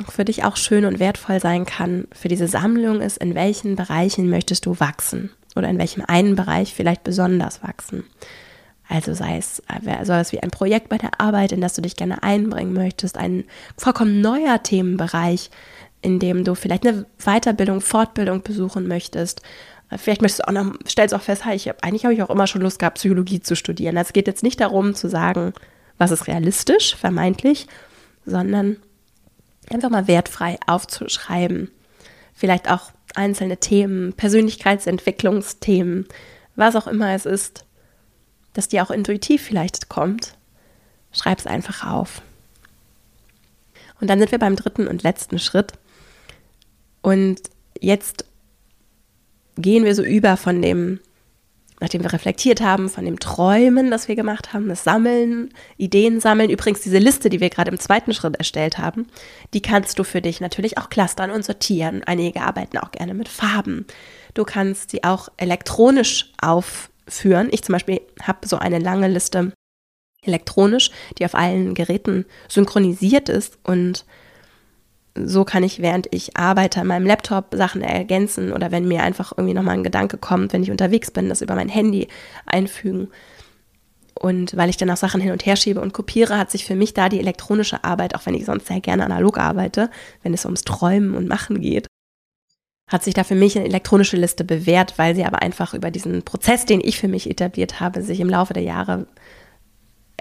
für 0.08 0.25
dich 0.25 0.44
auch 0.44 0.56
schön 0.56 0.84
und 0.84 0.99
wertvoll 0.99 1.40
sein 1.40 1.66
kann 1.66 2.06
für 2.12 2.28
diese 2.28 2.49
Sammlung 2.49 3.00
ist, 3.00 3.18
in 3.18 3.34
welchen 3.34 3.76
Bereichen 3.76 4.30
möchtest 4.30 4.66
du 4.66 4.80
wachsen 4.80 5.30
oder 5.54 5.68
in 5.68 5.78
welchem 5.78 6.04
einen 6.06 6.34
Bereich 6.34 6.75
vielleicht 6.75 7.04
besonders 7.04 7.62
wachsen. 7.62 8.04
Also 8.88 9.14
sei 9.14 9.38
es 9.38 9.61
äh, 9.68 10.04
sowas 10.04 10.32
wie 10.32 10.42
ein 10.42 10.50
Projekt 10.50 10.88
bei 10.88 10.98
der 10.98 11.20
Arbeit, 11.20 11.52
in 11.52 11.61
das 11.61 11.74
du 11.74 11.83
dich 11.83 11.96
gerne 11.96 12.22
einbringen 12.22 12.72
möchtest, 12.72 13.16
ein 13.16 13.44
vollkommen 13.76 14.20
neuer 14.20 14.62
Themenbereich, 14.62 15.50
in 16.00 16.18
dem 16.18 16.44
du 16.44 16.55
vielleicht 16.55 16.87
eine 16.87 17.07
Weiterbildung, 17.24 17.81
Fortbildung 17.81 18.42
besuchen 18.42 18.88
möchtest. 18.88 19.40
Äh, 19.90 19.98
vielleicht 19.98 20.22
möchtest 20.22 20.40
du 20.40 20.48
auch 20.48 20.52
noch, 20.52 20.74
stellst 20.87 21.14
auch 21.14 21.22
fest, 21.22 21.44
hey, 21.44 21.57
ich 21.57 21.68
hab, 21.68 21.85
eigentlich 21.85 22.05
habe 22.05 22.14
ich 22.14 22.22
auch 22.22 22.31
immer 22.31 22.46
schon 22.46 22.62
Lust 22.62 22.78
gehabt, 22.78 22.98
Psychologie 22.98 23.40
zu 23.40 23.57
studieren. 23.57 23.96
Also 23.96 24.09
es 24.09 24.12
geht 24.12 24.26
jetzt 24.26 24.42
nicht 24.42 24.61
darum 24.61 24.94
zu 24.94 25.09
sagen, 25.09 25.52
was 25.98 26.11
ist 26.11 26.26
realistisch, 26.26 26.96
vermeintlich, 26.96 27.66
sondern 28.26 28.76
einfach 29.70 29.90
mal 29.90 30.09
wertfrei 30.09 30.59
aufzuschreiben. 30.66 31.70
Vielleicht 32.35 32.70
auch 32.70 32.90
einzelne 33.14 33.59
Themen, 33.59 34.12
Persönlichkeitsentwicklungsthemen, 34.14 36.07
was 36.57 36.77
auch 36.77 36.87
immer 36.87 37.14
es 37.14 37.27
ist, 37.27 37.64
dass 38.53 38.68
dir 38.68 38.83
auch 38.83 38.90
intuitiv 38.90 39.42
vielleicht 39.42 39.88
kommt. 39.88 40.37
Schreib 41.12 41.38
es 41.38 41.46
einfach 41.46 41.87
auf. 41.87 42.22
Und 44.01 44.09
dann 44.09 44.18
sind 44.18 44.33
wir 44.33 44.38
beim 44.38 44.57
dritten 44.57 44.88
und 44.88 45.03
letzten 45.03 45.38
Schritt. 45.38 45.72
Und 47.03 47.40
jetzt 47.81 48.25
gehen 49.57 49.85
wir 49.85 49.94
so 49.94 50.03
über 50.03 50.37
von 50.37 50.61
dem 50.61 51.01
nachdem 51.83 52.05
wir 52.05 52.12
reflektiert 52.12 52.61
haben 52.61 52.88
von 52.88 53.05
dem 53.05 53.18
Träumen, 53.18 53.90
das 53.90 54.07
wir 54.07 54.14
gemacht 54.14 54.53
haben, 54.53 54.68
das 54.68 54.85
Sammeln, 54.85 55.53
Ideen 55.77 56.21
sammeln. 56.21 56.49
Übrigens, 56.49 56.81
diese 56.81 56.99
Liste, 56.99 57.29
die 57.29 57.40
wir 57.40 57.51
gerade 57.51 57.73
im 57.73 57.79
zweiten 57.79 58.14
Schritt 58.14 58.37
erstellt 58.37 58.79
haben, 58.79 59.09
die 59.53 59.61
kannst 59.61 59.99
du 59.99 60.05
für 60.05 60.23
dich 60.23 60.40
natürlich 60.40 60.79
auch 60.79 60.90
clustern 60.90 61.33
und 61.33 61.45
sortieren. 61.45 62.03
Einige 62.07 62.42
arbeiten 62.42 62.79
auch 62.79 62.92
gerne 62.92 63.14
mit 63.14 63.29
Farben. 63.29 63.85
Du 64.35 64.45
kannst 64.45 64.92
sie 64.92 65.03
auch 65.03 65.29
elektronisch 65.37 66.33
aufführen. 66.40 67.49
Ich 67.51 67.64
zum 67.64 67.73
Beispiel 67.73 68.01
habe 68.23 68.47
so 68.47 68.59
eine 68.59 68.79
lange 68.79 69.09
Liste 69.09 69.53
elektronisch, 70.25 70.92
die 71.18 71.25
auf 71.25 71.35
allen 71.35 71.75
Geräten 71.75 72.27
synchronisiert 72.49 73.29
ist 73.29 73.59
und 73.64 74.05
so 75.14 75.44
kann 75.44 75.62
ich, 75.62 75.83
während 75.83 76.09
ich 76.11 76.37
arbeite, 76.37 76.81
an 76.81 76.87
meinem 76.87 77.07
Laptop 77.07 77.46
Sachen 77.53 77.83
ergänzen 77.83 78.53
oder 78.53 78.70
wenn 78.70 78.88
mir 78.88 79.03
einfach 79.03 79.33
irgendwie 79.37 79.55
nochmal 79.55 79.75
ein 79.75 79.85
Gedanke 79.85 80.16
kommt, 80.16 80.53
wenn 80.53 80.62
ich 80.62 80.70
unterwegs 80.70 81.11
bin, 81.11 81.29
das 81.29 81.42
über 81.42 81.55
mein 81.55 81.68
Handy 81.68 82.09
einfügen. 82.46 83.09
Und 84.14 84.57
weil 84.57 84.70
ich 84.70 84.77
dann 84.77 84.90
auch 84.90 84.96
Sachen 84.96 85.20
hin 85.20 85.33
und 85.33 85.44
her 85.44 85.57
schiebe 85.57 85.81
und 85.81 85.92
kopiere, 85.92 86.38
hat 86.38 86.51
sich 86.51 86.64
für 86.64 86.75
mich 86.75 86.94
da 86.94 87.09
die 87.09 87.18
elektronische 87.18 87.83
Arbeit, 87.85 88.14
auch 88.14 88.25
wenn 88.27 88.35
ich 88.35 88.44
sonst 88.44 88.66
sehr 88.66 88.81
gerne 88.81 89.05
analog 89.05 89.38
arbeite, 89.38 89.90
wenn 90.22 90.35
es 90.35 90.44
ums 90.44 90.62
Träumen 90.62 91.14
und 91.14 91.29
Machen 91.29 91.61
geht, 91.61 91.87
hat 92.88 93.03
sich 93.03 93.14
da 93.14 93.25
für 93.25 93.35
mich 93.35 93.57
eine 93.57 93.66
elektronische 93.66 94.16
Liste 94.16 94.44
bewährt, 94.44 94.98
weil 94.98 95.14
sie 95.14 95.25
aber 95.25 95.42
einfach 95.42 95.75
über 95.75 95.90
diesen 95.90 96.22
Prozess, 96.22 96.66
den 96.66 96.81
ich 96.81 96.98
für 96.98 97.09
mich 97.09 97.29
etabliert 97.29 97.81
habe, 97.81 98.03
sich 98.03 98.20
im 98.20 98.29
Laufe 98.29 98.53
der 98.53 98.62
Jahre 98.62 99.07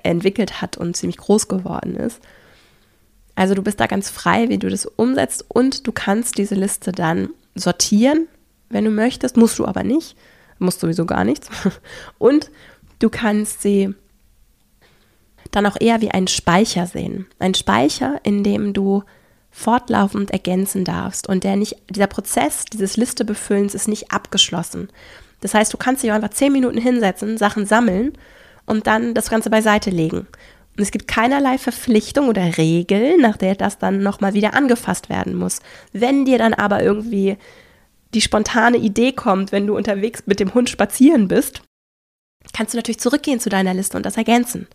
entwickelt 0.04 0.62
hat 0.62 0.78
und 0.78 0.96
ziemlich 0.96 1.18
groß 1.18 1.48
geworden 1.48 1.96
ist. 1.96 2.22
Also 3.42 3.56
du 3.56 3.64
bist 3.64 3.80
da 3.80 3.88
ganz 3.88 4.12
frei, 4.12 4.50
wie 4.50 4.60
du 4.60 4.70
das 4.70 4.86
umsetzt 4.86 5.44
und 5.48 5.88
du 5.88 5.92
kannst 5.92 6.38
diese 6.38 6.54
Liste 6.54 6.92
dann 6.92 7.32
sortieren, 7.56 8.28
wenn 8.70 8.86
du 8.86 8.92
möchtest, 8.92 9.36
musst 9.36 9.58
du 9.58 9.66
aber 9.66 9.84
nicht, 9.84 10.16
musst 10.60 10.80
sowieso 10.80 11.08
gar 11.08 11.24
nichts. 11.24 11.50
Und 12.20 12.52
du 13.00 13.10
kannst 13.10 13.64
sie 13.64 13.96
dann 15.50 15.66
auch 15.66 15.76
eher 15.80 16.02
wie 16.02 16.12
einen 16.12 16.28
Speicher 16.28 16.86
sehen. 16.86 17.26
Ein 17.40 17.56
Speicher, 17.56 18.20
in 18.22 18.44
dem 18.44 18.74
du 18.74 19.02
fortlaufend 19.50 20.30
ergänzen 20.30 20.86
darfst 20.86 21.28
und 21.28 21.44
der 21.44 21.56
nicht, 21.56 21.78
dieser 21.90 22.06
Prozess 22.06 22.66
dieses 22.66 22.96
Listebefüllens 22.96 23.74
ist 23.74 23.88
nicht 23.88 24.12
abgeschlossen. 24.12 24.90
Das 25.40 25.56
heißt, 25.56 25.74
du 25.74 25.78
kannst 25.78 26.04
dich 26.04 26.12
einfach 26.12 26.30
zehn 26.30 26.54
Minuten 26.54 26.78
hinsetzen, 26.78 27.40
Sachen 27.40 27.66
sammeln 27.66 28.14
und 28.68 28.86
dann 28.86 29.16
das 29.16 29.32
Ganze 29.32 29.50
beiseite 29.50 29.90
legen. 29.90 30.28
Und 30.82 30.86
es 30.86 30.92
gibt 30.92 31.08
keinerlei 31.08 31.60
Verpflichtung 31.60 32.28
oder 32.28 32.58
Regel, 32.58 33.20
nach 33.20 33.38
der 33.38 33.54
das 33.54 33.78
dann 33.78 34.02
nochmal 34.02 34.34
wieder 34.34 34.56
angefasst 34.56 35.10
werden 35.10 35.36
muss. 35.36 35.60
Wenn 35.94 36.26
dir 36.26 36.40
dann 36.40 36.56
aber 36.56 36.82
irgendwie 36.82 37.38
die 38.16 38.22
spontane 38.22 38.78
Idee 38.78 39.12
kommt, 39.12 39.52
wenn 39.52 39.68
du 39.68 39.78
unterwegs 39.78 40.24
mit 40.26 40.40
dem 40.40 40.56
Hund 40.56 40.72
spazieren 40.72 41.28
bist, 41.28 41.62
kannst 42.52 42.74
du 42.74 42.80
natürlich 42.80 43.00
zurückgehen 43.00 43.40
zu 43.40 43.50
deiner 43.50 43.76
Liste 43.76 43.96
und 43.96 44.08
das 44.08 44.18
ergänzen. 44.18 44.66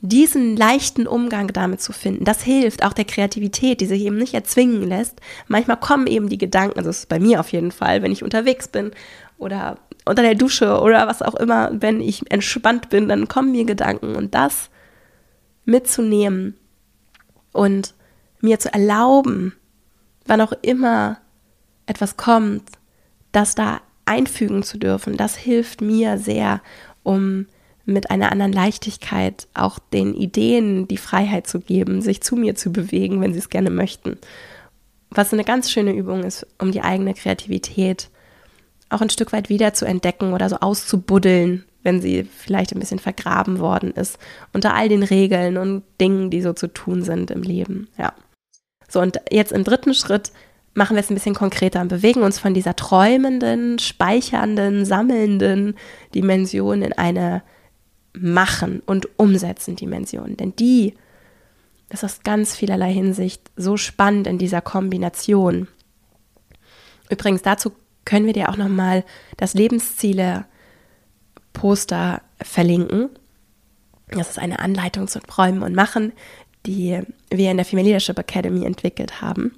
Diesen 0.00 0.56
leichten 0.56 1.06
Umgang 1.06 1.48
damit 1.48 1.82
zu 1.82 1.92
finden, 1.92 2.24
das 2.24 2.42
hilft 2.42 2.82
auch 2.82 2.94
der 2.94 3.04
Kreativität, 3.04 3.82
die 3.82 3.86
sich 3.86 4.00
eben 4.00 4.16
nicht 4.16 4.32
erzwingen 4.32 4.88
lässt. 4.88 5.20
Manchmal 5.48 5.76
kommen 5.76 6.06
eben 6.06 6.30
die 6.30 6.38
Gedanken, 6.38 6.78
also 6.78 6.88
das 6.88 7.00
ist 7.00 7.10
bei 7.10 7.20
mir 7.20 7.40
auf 7.40 7.52
jeden 7.52 7.72
Fall, 7.72 8.00
wenn 8.00 8.10
ich 8.10 8.24
unterwegs 8.24 8.68
bin 8.68 8.92
oder 9.36 9.76
unter 10.06 10.22
der 10.22 10.34
Dusche 10.34 10.80
oder 10.80 11.06
was 11.06 11.20
auch 11.20 11.34
immer, 11.34 11.68
wenn 11.74 12.00
ich 12.00 12.32
entspannt 12.32 12.88
bin, 12.88 13.06
dann 13.06 13.28
kommen 13.28 13.52
mir 13.52 13.66
Gedanken 13.66 14.16
und 14.16 14.34
das 14.34 14.70
mitzunehmen 15.64 16.56
und 17.52 17.94
mir 18.40 18.58
zu 18.58 18.72
erlauben, 18.72 19.54
wann 20.26 20.40
auch 20.40 20.52
immer 20.62 21.18
etwas 21.86 22.16
kommt, 22.16 22.64
das 23.32 23.54
da 23.54 23.80
einfügen 24.06 24.62
zu 24.62 24.78
dürfen, 24.78 25.16
das 25.16 25.36
hilft 25.36 25.80
mir 25.80 26.18
sehr, 26.18 26.60
um 27.02 27.46
mit 27.84 28.10
einer 28.10 28.30
anderen 28.30 28.52
Leichtigkeit 28.52 29.48
auch 29.54 29.78
den 29.78 30.14
Ideen 30.14 30.86
die 30.86 30.96
Freiheit 30.96 31.46
zu 31.46 31.60
geben, 31.60 32.02
sich 32.02 32.20
zu 32.20 32.36
mir 32.36 32.54
zu 32.54 32.72
bewegen, 32.72 33.20
wenn 33.20 33.32
sie 33.32 33.38
es 33.38 33.48
gerne 33.48 33.70
möchten. 33.70 34.18
Was 35.10 35.32
eine 35.32 35.44
ganz 35.44 35.70
schöne 35.70 35.92
Übung 35.92 36.22
ist, 36.22 36.46
um 36.58 36.70
die 36.70 36.82
eigene 36.82 37.14
Kreativität 37.14 38.10
auch 38.90 39.00
ein 39.00 39.10
Stück 39.10 39.32
weit 39.32 39.48
wieder 39.48 39.74
zu 39.74 39.84
entdecken 39.84 40.32
oder 40.32 40.48
so 40.48 40.56
auszubuddeln, 40.56 41.64
wenn 41.82 42.00
sie 42.00 42.24
vielleicht 42.24 42.72
ein 42.72 42.80
bisschen 42.80 42.98
vergraben 42.98 43.58
worden 43.58 43.92
ist 43.92 44.18
unter 44.52 44.74
all 44.74 44.88
den 44.88 45.02
Regeln 45.02 45.56
und 45.56 45.82
Dingen, 46.00 46.30
die 46.30 46.42
so 46.42 46.52
zu 46.52 46.68
tun 46.68 47.02
sind 47.02 47.30
im 47.30 47.42
Leben. 47.42 47.88
Ja. 47.98 48.12
So, 48.88 49.00
und 49.00 49.20
jetzt 49.30 49.52
im 49.52 49.64
dritten 49.64 49.94
Schritt 49.94 50.32
machen 50.74 50.96
wir 50.96 51.00
es 51.00 51.10
ein 51.10 51.14
bisschen 51.14 51.34
konkreter 51.34 51.80
und 51.80 51.88
bewegen 51.88 52.22
uns 52.22 52.38
von 52.38 52.54
dieser 52.54 52.76
träumenden, 52.76 53.78
speichernden, 53.78 54.84
sammelnden 54.84 55.74
Dimension 56.14 56.82
in 56.82 56.92
eine 56.92 57.42
machen 58.12 58.82
und 58.86 59.08
umsetzen 59.18 59.76
Dimension. 59.76 60.36
Denn 60.36 60.54
die 60.56 60.94
ist 61.90 62.04
aus 62.04 62.20
ganz 62.22 62.54
vielerlei 62.54 62.92
Hinsicht 62.92 63.50
so 63.56 63.76
spannend 63.76 64.26
in 64.26 64.38
dieser 64.38 64.60
Kombination. 64.60 65.68
Übrigens, 67.08 67.42
dazu 67.42 67.72
können 68.04 68.26
wir 68.26 68.32
dir 68.32 68.48
auch 68.48 68.56
nochmal 68.56 69.04
das 69.36 69.54
Lebensziele-Poster 71.60 72.22
verlinken. 72.40 73.10
Das 74.08 74.30
ist 74.30 74.38
eine 74.38 74.58
Anleitung 74.58 75.06
zum 75.08 75.22
Träumen 75.26 75.62
und 75.62 75.74
Machen, 75.74 76.12
die 76.66 77.00
wir 77.30 77.50
in 77.50 77.56
der 77.56 77.66
Female 77.66 77.86
Leadership 77.86 78.18
Academy 78.18 78.64
entwickelt 78.64 79.20
haben. 79.20 79.54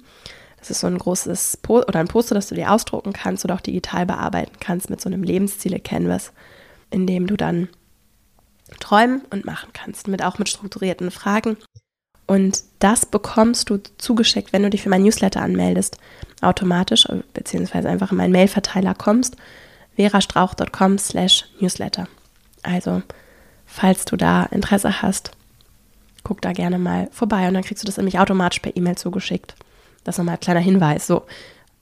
Das 0.59 0.69
ist 0.69 0.79
so 0.79 0.87
ein 0.87 0.97
großes 0.97 1.57
po 1.57 1.79
oder 1.79 1.99
ein 1.99 2.07
Poster, 2.07 2.35
das 2.35 2.47
du 2.47 2.55
dir 2.55 2.71
ausdrucken 2.71 3.11
kannst 3.11 3.43
oder 3.43 3.55
auch 3.55 3.61
digital 3.61 4.05
bearbeiten 4.05 4.55
kannst 4.59 4.89
mit 4.89 5.01
so 5.01 5.09
einem 5.09 5.23
Lebensziele-Canvas, 5.23 6.31
in 6.91 7.07
dem 7.07 7.27
du 7.27 7.35
dann 7.35 7.67
träumen 8.79 9.23
und 9.29 9.45
machen 9.45 9.71
kannst, 9.73 10.07
mit 10.07 10.23
auch 10.23 10.37
mit 10.37 10.47
strukturierten 10.47 11.11
Fragen. 11.11 11.57
Und 12.27 12.63
das 12.79 13.05
bekommst 13.05 13.69
du 13.69 13.79
zugeschickt, 13.97 14.53
wenn 14.53 14.63
du 14.63 14.69
dich 14.69 14.83
für 14.83 14.89
mein 14.89 15.03
Newsletter 15.03 15.41
anmeldest, 15.41 15.97
automatisch, 16.41 17.05
beziehungsweise 17.33 17.89
einfach 17.89 18.11
in 18.11 18.17
meinen 18.17 18.31
Mailverteiler 18.31 18.93
kommst, 18.93 19.35
verastrauch.com 19.95 20.97
slash 20.97 21.45
newsletter. 21.59 22.07
Also, 22.63 23.01
falls 23.65 24.05
du 24.05 24.15
da 24.15 24.43
Interesse 24.43 25.01
hast, 25.01 25.31
guck 26.23 26.41
da 26.41 26.53
gerne 26.53 26.79
mal 26.79 27.09
vorbei 27.11 27.47
und 27.47 27.53
dann 27.53 27.63
kriegst 27.63 27.83
du 27.83 27.85
das 27.85 27.97
nämlich 27.97 28.19
automatisch 28.19 28.59
per 28.59 28.75
E-Mail 28.75 28.97
zugeschickt. 28.97 29.55
Das 30.03 30.17
nochmal 30.17 30.35
ein 30.35 30.39
kleiner 30.39 30.59
Hinweis. 30.59 31.07
So, 31.07 31.25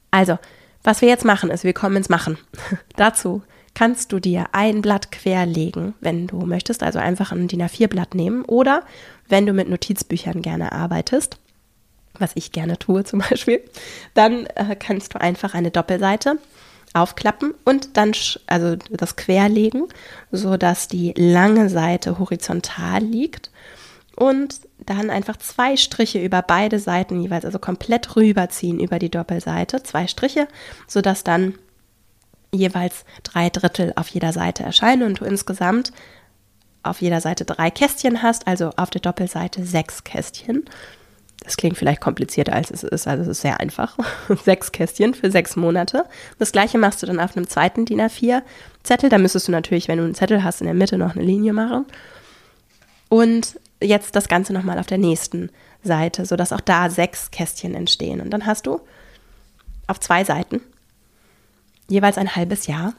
also, 0.09 0.37
was 0.83 1.01
wir 1.01 1.09
jetzt 1.09 1.25
machen, 1.25 1.49
ist, 1.49 1.63
wir 1.63 1.73
kommen 1.73 1.95
ins 1.95 2.09
Machen. 2.09 2.37
Dazu 2.95 3.43
kannst 3.73 4.11
du 4.11 4.19
dir 4.19 4.47
ein 4.51 4.81
Blatt 4.81 5.11
querlegen, 5.11 5.93
wenn 6.01 6.27
du 6.27 6.45
möchtest, 6.45 6.83
also 6.83 6.99
einfach 6.99 7.31
ein 7.31 7.47
DIN 7.47 7.63
A4-Blatt 7.63 8.15
nehmen 8.15 8.43
oder 8.43 8.83
wenn 9.29 9.45
du 9.45 9.53
mit 9.53 9.69
Notizbüchern 9.69 10.41
gerne 10.41 10.73
arbeitest, 10.73 11.37
was 12.19 12.31
ich 12.35 12.51
gerne 12.51 12.77
tue 12.77 13.03
zum 13.03 13.19
Beispiel, 13.29 13.61
dann 14.13 14.45
äh, 14.47 14.75
kannst 14.75 15.13
du 15.13 15.21
einfach 15.21 15.53
eine 15.53 15.71
Doppelseite 15.71 16.37
aufklappen 16.93 17.53
und 17.63 17.95
dann 17.97 18.11
also 18.47 18.75
das 18.75 19.15
querlegen, 19.15 19.87
sodass 20.31 20.87
die 20.87 21.13
lange 21.15 21.69
Seite 21.69 22.19
horizontal 22.19 23.01
liegt 23.01 23.49
und 24.15 24.61
dann 24.85 25.09
einfach 25.09 25.37
zwei 25.37 25.77
Striche 25.77 26.19
über 26.19 26.41
beide 26.41 26.79
Seiten 26.79 27.21
jeweils, 27.21 27.45
also 27.45 27.59
komplett 27.59 28.15
rüberziehen 28.15 28.79
über 28.79 28.99
die 28.99 29.09
Doppelseite, 29.09 29.83
zwei 29.83 30.07
Striche, 30.07 30.47
sodass 30.87 31.23
dann 31.23 31.55
jeweils 32.53 33.05
drei 33.23 33.49
Drittel 33.49 33.93
auf 33.95 34.09
jeder 34.09 34.33
Seite 34.33 34.63
erscheinen 34.63 35.03
und 35.03 35.21
du 35.21 35.25
insgesamt 35.25 35.93
auf 36.83 37.01
jeder 37.01 37.21
Seite 37.21 37.45
drei 37.45 37.69
Kästchen 37.69 38.21
hast, 38.23 38.47
also 38.47 38.71
auf 38.75 38.89
der 38.89 39.01
Doppelseite 39.01 39.63
sechs 39.63 40.03
Kästchen. 40.03 40.65
Das 41.43 41.57
klingt 41.57 41.77
vielleicht 41.77 42.01
komplizierter 42.01 42.53
als 42.53 42.69
es 42.69 42.83
ist, 42.83 43.07
also 43.07 43.23
es 43.23 43.27
ist 43.27 43.41
sehr 43.41 43.59
einfach. 43.59 43.97
sechs 44.45 44.71
Kästchen 44.71 45.13
für 45.13 45.31
sechs 45.31 45.55
Monate. 45.55 46.05
Das 46.37 46.51
gleiche 46.51 46.77
machst 46.77 47.01
du 47.01 47.07
dann 47.07 47.19
auf 47.19 47.35
einem 47.35 47.47
zweiten 47.47 47.85
DIN 47.85 47.99
A4 47.99 48.43
Zettel. 48.83 49.09
Da 49.09 49.17
müsstest 49.17 49.47
du 49.47 49.51
natürlich, 49.51 49.87
wenn 49.87 49.97
du 49.97 50.03
einen 50.03 50.15
Zettel 50.15 50.43
hast, 50.43 50.61
in 50.61 50.65
der 50.65 50.75
Mitte 50.75 50.97
noch 50.97 51.15
eine 51.15 51.23
Linie 51.23 51.53
machen. 51.53 51.85
Und 53.09 53.59
jetzt 53.81 54.15
das 54.15 54.27
Ganze 54.27 54.53
nochmal 54.53 54.79
auf 54.79 54.85
der 54.85 54.99
nächsten 54.99 55.49
Seite, 55.83 56.25
sodass 56.25 56.53
auch 56.53 56.61
da 56.61 56.89
sechs 56.89 57.31
Kästchen 57.31 57.73
entstehen. 57.73 58.21
Und 58.21 58.29
dann 58.29 58.45
hast 58.45 58.67
du 58.67 58.79
auf 59.87 59.99
zwei 59.99 60.23
Seiten 60.23 60.61
jeweils 61.89 62.17
ein 62.17 62.35
halbes 62.35 62.67
Jahr. 62.67 62.93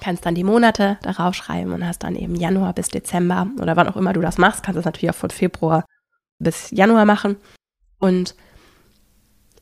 Kannst 0.00 0.24
dann 0.24 0.34
die 0.34 0.44
Monate 0.44 0.98
darauf 1.02 1.34
schreiben 1.34 1.72
und 1.72 1.86
hast 1.86 2.02
dann 2.02 2.16
eben 2.16 2.34
Januar 2.34 2.72
bis 2.72 2.88
Dezember 2.88 3.48
oder 3.60 3.76
wann 3.76 3.88
auch 3.88 3.96
immer 3.96 4.12
du 4.12 4.20
das 4.20 4.38
machst, 4.38 4.62
kannst 4.62 4.76
du 4.76 4.80
es 4.80 4.86
natürlich 4.86 5.10
auch 5.10 5.18
von 5.18 5.30
Februar 5.30 5.84
bis 6.38 6.70
Januar 6.70 7.04
machen. 7.04 7.36
Und 8.02 8.34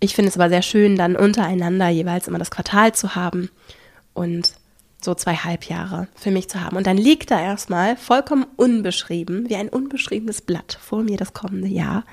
ich 0.00 0.14
finde 0.14 0.30
es 0.30 0.36
aber 0.38 0.48
sehr 0.48 0.62
schön, 0.62 0.96
dann 0.96 1.14
untereinander 1.14 1.90
jeweils 1.90 2.26
immer 2.26 2.38
das 2.38 2.50
Quartal 2.50 2.94
zu 2.94 3.14
haben 3.14 3.50
und 4.14 4.54
so 5.02 5.14
zwei 5.14 5.34
Halbjahre 5.34 6.08
für 6.14 6.30
mich 6.30 6.48
zu 6.48 6.58
haben. 6.62 6.78
Und 6.78 6.86
dann 6.86 6.96
liegt 6.96 7.30
da 7.30 7.38
erstmal 7.38 7.98
vollkommen 7.98 8.46
unbeschrieben, 8.56 9.50
wie 9.50 9.56
ein 9.56 9.68
unbeschriebenes 9.68 10.40
Blatt 10.40 10.78
vor 10.80 11.02
mir 11.02 11.18
das 11.18 11.34
kommende 11.34 11.68
Jahr. 11.68 12.06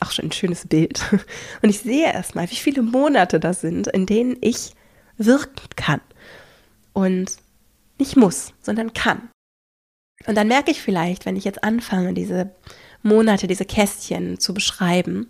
Auch 0.00 0.12
schon 0.12 0.26
ein 0.26 0.32
schönes 0.32 0.66
Bild. 0.66 1.02
Und 1.62 1.68
ich 1.68 1.80
sehe 1.80 2.10
erstmal, 2.10 2.50
wie 2.50 2.56
viele 2.56 2.80
Monate 2.80 3.38
das 3.38 3.60
sind, 3.60 3.86
in 3.88 4.06
denen 4.06 4.38
ich 4.40 4.72
wirken 5.18 5.68
kann. 5.76 6.00
Und 6.94 7.36
nicht 7.98 8.16
muss, 8.16 8.54
sondern 8.62 8.94
kann. 8.94 9.28
Und 10.26 10.36
dann 10.36 10.48
merke 10.48 10.70
ich 10.70 10.80
vielleicht, 10.80 11.26
wenn 11.26 11.36
ich 11.36 11.44
jetzt 11.44 11.62
anfange, 11.62 12.14
diese 12.14 12.50
Monate, 13.02 13.46
diese 13.46 13.64
Kästchen 13.64 14.38
zu 14.38 14.54
beschreiben, 14.54 15.28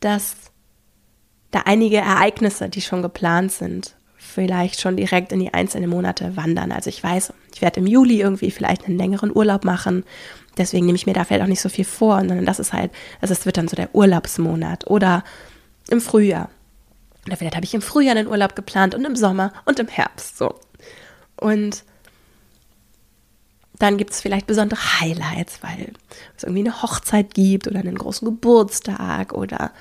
dass 0.00 0.36
da 1.50 1.62
einige 1.64 1.98
Ereignisse, 1.98 2.68
die 2.68 2.80
schon 2.80 3.02
geplant 3.02 3.52
sind, 3.52 3.96
vielleicht 4.16 4.80
schon 4.80 4.96
direkt 4.96 5.32
in 5.32 5.40
die 5.40 5.52
einzelnen 5.52 5.90
Monate 5.90 6.36
wandern. 6.36 6.72
Also 6.72 6.88
ich 6.88 7.02
weiß, 7.02 7.32
ich 7.54 7.62
werde 7.62 7.80
im 7.80 7.86
Juli 7.86 8.20
irgendwie 8.20 8.50
vielleicht 8.50 8.86
einen 8.86 8.98
längeren 8.98 9.34
Urlaub 9.34 9.64
machen. 9.64 10.04
Deswegen 10.56 10.86
nehme 10.86 10.96
ich 10.96 11.06
mir 11.06 11.12
da 11.12 11.24
vielleicht 11.24 11.42
auch 11.42 11.48
nicht 11.48 11.60
so 11.60 11.68
viel 11.68 11.84
vor. 11.84 12.22
Dann 12.22 12.44
das 12.44 12.60
ist 12.60 12.72
halt, 12.72 12.92
also 13.20 13.32
es 13.32 13.46
wird 13.46 13.56
dann 13.56 13.68
so 13.68 13.76
der 13.76 13.94
Urlaubsmonat. 13.94 14.86
Oder 14.86 15.24
im 15.88 16.00
Frühjahr. 16.00 16.50
Oder 17.26 17.36
vielleicht 17.36 17.56
habe 17.56 17.64
ich 17.64 17.74
im 17.74 17.82
Frühjahr 17.82 18.16
einen 18.16 18.28
Urlaub 18.28 18.54
geplant 18.54 18.94
und 18.94 19.04
im 19.04 19.16
Sommer 19.16 19.52
und 19.64 19.78
im 19.78 19.88
Herbst. 19.88 20.38
So. 20.38 20.54
Und 21.36 21.84
dann 23.80 23.96
gibt 23.96 24.12
es 24.12 24.20
vielleicht 24.20 24.46
besondere 24.46 25.00
Highlights, 25.00 25.62
weil 25.62 25.92
es 26.36 26.44
irgendwie 26.44 26.60
eine 26.60 26.82
Hochzeit 26.82 27.34
gibt 27.34 27.66
oder 27.66 27.80
einen 27.80 27.98
großen 27.98 28.26
Geburtstag 28.26 29.32
oder 29.32 29.72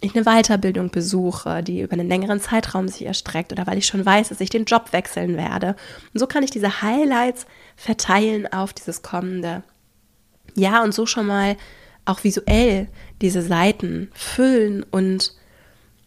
ich 0.00 0.14
eine 0.14 0.24
Weiterbildung 0.24 0.90
besuche, 0.90 1.62
die 1.62 1.80
über 1.80 1.94
einen 1.94 2.08
längeren 2.08 2.40
Zeitraum 2.40 2.88
sich 2.88 3.06
erstreckt 3.06 3.52
oder 3.52 3.66
weil 3.66 3.78
ich 3.78 3.86
schon 3.86 4.04
weiß, 4.04 4.28
dass 4.28 4.40
ich 4.40 4.50
den 4.50 4.64
Job 4.64 4.92
wechseln 4.92 5.36
werde. 5.36 5.76
Und 6.12 6.18
so 6.18 6.26
kann 6.26 6.42
ich 6.42 6.50
diese 6.50 6.82
Highlights 6.82 7.46
verteilen 7.76 8.52
auf 8.52 8.72
dieses 8.72 9.02
kommende 9.02 9.62
Jahr 10.56 10.82
und 10.82 10.92
so 10.92 11.06
schon 11.06 11.26
mal 11.26 11.56
auch 12.04 12.24
visuell 12.24 12.88
diese 13.22 13.40
Seiten 13.40 14.10
füllen 14.12 14.82
und 14.82 15.32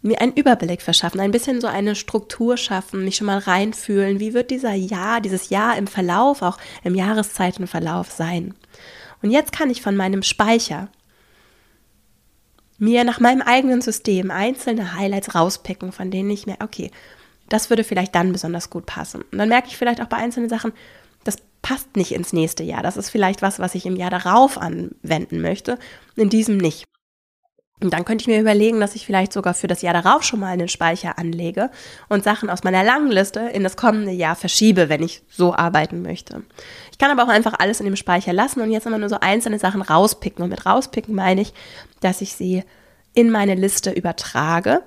mir 0.02 0.22
einen 0.22 0.34
Überblick 0.34 0.82
verschaffen, 0.82 1.20
ein 1.20 1.32
bisschen 1.32 1.60
so 1.62 1.68
eine 1.68 1.96
Struktur 1.96 2.58
schaffen, 2.58 3.04
mich 3.04 3.18
schon 3.18 3.28
mal 3.28 3.40
reinfühlen, 3.40 4.20
wie 4.20 4.34
wird 4.34 4.52
dieser 4.52 4.74
Jahr, 4.74 5.22
dieses 5.22 5.50
Jahr 5.50 5.78
im 5.78 5.88
Verlauf, 5.88 6.42
auch 6.42 6.58
im 6.84 6.96
Jahreszeitenverlauf 6.96 8.12
sein. 8.12 8.54
Und 9.22 9.32
jetzt 9.32 9.52
kann 9.52 9.70
ich 9.70 9.82
von 9.82 9.96
meinem 9.96 10.24
Speicher 10.24 10.90
mir 12.78 13.04
nach 13.04 13.20
meinem 13.20 13.42
eigenen 13.42 13.82
System 13.82 14.30
einzelne 14.30 14.94
Highlights 14.94 15.34
rauspicken, 15.34 15.92
von 15.92 16.12
denen 16.12 16.30
ich 16.30 16.46
mir, 16.46 16.58
okay, 16.62 16.92
das 17.50 17.70
würde 17.70 17.84
vielleicht 17.84 18.14
dann 18.14 18.32
besonders 18.32 18.70
gut 18.70 18.86
passen. 18.86 19.24
Und 19.32 19.38
dann 19.38 19.50
merke 19.50 19.68
ich 19.68 19.78
vielleicht 19.78 20.02
auch 20.02 20.08
bei 20.08 20.18
einzelnen 20.18 20.50
Sachen, 20.50 20.74
das 21.24 21.38
passt 21.62 21.96
nicht 21.96 22.12
ins 22.12 22.34
nächste 22.34 22.64
Jahr. 22.64 22.84
Das 22.84 22.98
ist 22.98 23.10
vielleicht 23.10 23.42
was, 23.42 23.60
was 23.60 23.74
ich 23.74 23.86
im 23.86 23.96
Jahr 23.96 24.12
darauf 24.12 24.58
anwenden 24.58 25.42
möchte, 25.42 25.80
in 26.16 26.30
diesem 26.30 26.58
nicht. 26.58 26.86
Und 27.80 27.94
dann 27.94 28.06
könnte 28.06 28.24
ich 28.24 28.28
mir 28.28 28.40
überlegen, 28.40 28.80
dass 28.80 28.96
ich 28.96 29.06
vielleicht 29.06 29.32
sogar 29.32 29.54
für 29.54 29.68
das 29.68 29.84
Jahr 29.84 29.94
darauf 29.94 30.24
schon 30.24 30.40
mal 30.40 30.48
einen 30.48 30.68
Speicher 30.68 31.20
anlege 31.20 31.70
und 32.10 32.24
Sachen 32.24 32.50
aus 32.50 32.64
meiner 32.64 32.84
langen 32.84 33.12
Liste 33.12 33.40
in 33.40 33.64
das 33.64 33.78
kommende 33.78 34.12
Jahr 34.12 34.36
verschiebe, 34.36 34.90
wenn 34.90 35.04
ich 35.04 35.22
so 35.30 35.54
arbeiten 35.54 36.02
möchte. 36.02 36.42
Ich 36.92 36.98
kann 36.98 37.12
aber 37.12 37.24
auch 37.24 37.34
einfach 37.34 37.54
alles 37.60 37.80
in 37.80 37.86
dem 37.86 37.96
Speicher 37.96 38.34
lassen 38.34 38.62
und 38.62 38.72
jetzt 38.72 38.88
immer 38.88 38.98
nur 38.98 39.10
so 39.10 39.20
einzelne 39.20 39.60
Sachen 39.60 39.84
rauspicken. 39.84 40.44
Und 40.44 40.50
mit 40.50 40.66
rauspicken 40.66 41.14
meine 41.14 41.42
ich, 41.42 41.54
dass 42.00 42.22
ich 42.22 42.34
sie 42.34 42.64
in 43.14 43.30
meine 43.30 43.54
Liste 43.54 43.92
übertrage 43.92 44.82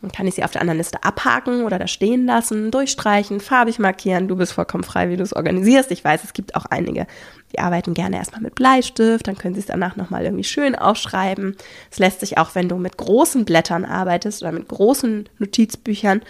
dann 0.00 0.12
kann 0.12 0.26
ich 0.28 0.36
sie 0.36 0.44
auf 0.44 0.52
der 0.52 0.60
anderen 0.60 0.78
Liste 0.78 1.02
abhaken 1.02 1.64
oder 1.64 1.78
da 1.78 1.88
stehen 1.88 2.24
lassen, 2.24 2.70
durchstreichen, 2.70 3.40
farbig 3.40 3.80
markieren. 3.80 4.28
Du 4.28 4.36
bist 4.36 4.52
vollkommen 4.52 4.84
frei, 4.84 5.10
wie 5.10 5.16
du 5.16 5.24
es 5.24 5.34
organisierst. 5.34 5.90
Ich 5.90 6.04
weiß, 6.04 6.22
es 6.22 6.32
gibt 6.32 6.54
auch 6.54 6.66
einige, 6.66 7.06
die 7.52 7.58
arbeiten 7.58 7.94
gerne 7.94 8.16
erstmal 8.16 8.40
mit 8.40 8.54
Bleistift, 8.54 9.26
dann 9.26 9.36
können 9.36 9.54
sie 9.54 9.60
es 9.60 9.66
danach 9.66 9.96
nochmal 9.96 10.24
irgendwie 10.24 10.44
schön 10.44 10.76
aufschreiben. 10.76 11.56
Es 11.90 11.98
lässt 11.98 12.20
sich 12.20 12.38
auch, 12.38 12.54
wenn 12.54 12.68
du 12.68 12.76
mit 12.76 12.96
großen 12.96 13.44
Blättern 13.44 13.84
arbeitest 13.84 14.42
oder 14.42 14.52
mit 14.52 14.68
großen 14.68 15.28
Notizbüchern, 15.38 16.22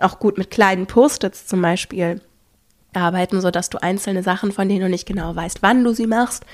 auch 0.00 0.18
gut 0.18 0.36
mit 0.36 0.50
kleinen 0.50 0.86
Post-its 0.86 1.46
zum 1.46 1.62
Beispiel 1.62 2.20
arbeiten, 2.92 3.40
sodass 3.40 3.70
du 3.70 3.80
einzelne 3.80 4.22
Sachen, 4.24 4.50
von 4.50 4.68
denen 4.68 4.80
du 4.80 4.88
nicht 4.88 5.06
genau 5.06 5.34
weißt, 5.36 5.62
wann 5.62 5.84
du 5.84 5.92
sie 5.92 6.08
machst, 6.08 6.44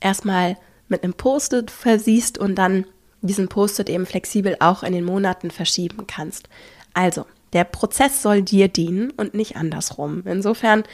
erstmal 0.00 0.56
mit 0.86 1.02
einem 1.02 1.14
Post-it 1.14 1.70
versiehst 1.70 2.38
und 2.38 2.54
dann 2.54 2.86
diesen 3.20 3.48
Post-it 3.48 3.88
eben 3.88 4.06
flexibel 4.06 4.56
auch 4.60 4.82
in 4.82 4.92
den 4.92 5.04
Monaten 5.04 5.50
verschieben 5.50 6.06
kannst. 6.06 6.48
Also, 6.94 7.26
der 7.52 7.64
Prozess 7.64 8.22
soll 8.22 8.42
dir 8.42 8.68
dienen 8.68 9.10
und 9.12 9.34
nicht 9.34 9.56
andersrum. 9.56 10.22
Insofern 10.26 10.84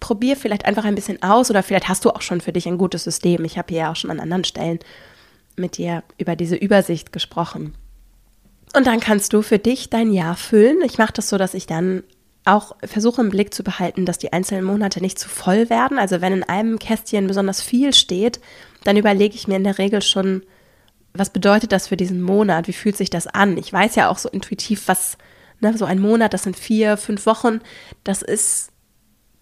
probier 0.00 0.36
vielleicht 0.36 0.64
einfach 0.64 0.84
ein 0.84 0.94
bisschen 0.94 1.22
aus 1.22 1.50
oder 1.50 1.62
vielleicht 1.62 1.88
hast 1.88 2.04
du 2.04 2.10
auch 2.10 2.22
schon 2.22 2.40
für 2.40 2.52
dich 2.52 2.66
ein 2.66 2.78
gutes 2.78 3.04
System. 3.04 3.44
Ich 3.44 3.58
habe 3.58 3.68
hier 3.70 3.82
ja 3.82 3.92
auch 3.92 3.96
schon 3.96 4.10
an 4.10 4.20
anderen 4.20 4.44
Stellen 4.44 4.80
mit 5.56 5.76
dir 5.76 6.02
über 6.18 6.34
diese 6.34 6.56
Übersicht 6.56 7.12
gesprochen. 7.12 7.74
Und 8.74 8.86
dann 8.86 9.00
kannst 9.00 9.32
du 9.32 9.42
für 9.42 9.58
dich 9.58 9.90
dein 9.90 10.12
Jahr 10.12 10.34
füllen. 10.34 10.80
Ich 10.82 10.98
mache 10.98 11.12
das 11.12 11.28
so, 11.28 11.36
dass 11.36 11.54
ich 11.54 11.66
dann 11.66 12.02
auch 12.44 12.74
versuche 12.82 13.20
im 13.20 13.28
Blick 13.28 13.54
zu 13.54 13.62
behalten, 13.62 14.06
dass 14.06 14.18
die 14.18 14.32
einzelnen 14.32 14.64
Monate 14.64 15.00
nicht 15.00 15.18
zu 15.18 15.28
voll 15.28 15.70
werden. 15.70 15.98
Also 15.98 16.20
wenn 16.20 16.32
in 16.32 16.42
einem 16.42 16.78
Kästchen 16.78 17.26
besonders 17.26 17.62
viel 17.62 17.92
steht, 17.92 18.40
dann 18.84 18.96
überlege 18.96 19.34
ich 19.34 19.46
mir 19.46 19.56
in 19.56 19.64
der 19.64 19.78
Regel 19.78 20.02
schon, 20.02 20.42
was 21.14 21.30
bedeutet 21.30 21.72
das 21.72 21.88
für 21.88 21.96
diesen 21.96 22.22
Monat? 22.22 22.68
Wie 22.68 22.72
fühlt 22.72 22.96
sich 22.96 23.10
das 23.10 23.26
an? 23.26 23.56
Ich 23.58 23.72
weiß 23.72 23.96
ja 23.96 24.08
auch 24.08 24.18
so 24.18 24.28
intuitiv, 24.28 24.88
was, 24.88 25.18
ne, 25.60 25.76
so 25.76 25.84
ein 25.84 26.00
Monat, 26.00 26.32
das 26.32 26.44
sind 26.44 26.56
vier, 26.56 26.96
fünf 26.96 27.26
Wochen, 27.26 27.60
das 28.04 28.22
ist 28.22 28.70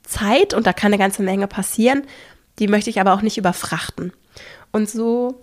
Zeit 0.03 0.55
und 0.55 0.67
da 0.67 0.73
kann 0.73 0.89
eine 0.89 0.99
ganze 0.99 1.23
Menge 1.23 1.47
passieren. 1.47 2.03
Die 2.59 2.69
möchte 2.69 2.91
ich 2.91 3.01
aber 3.01 3.15
auch 3.15 3.23
nicht 3.23 3.39
überfrachten. 3.39 4.13
Und 4.73 4.91
so 4.91 5.41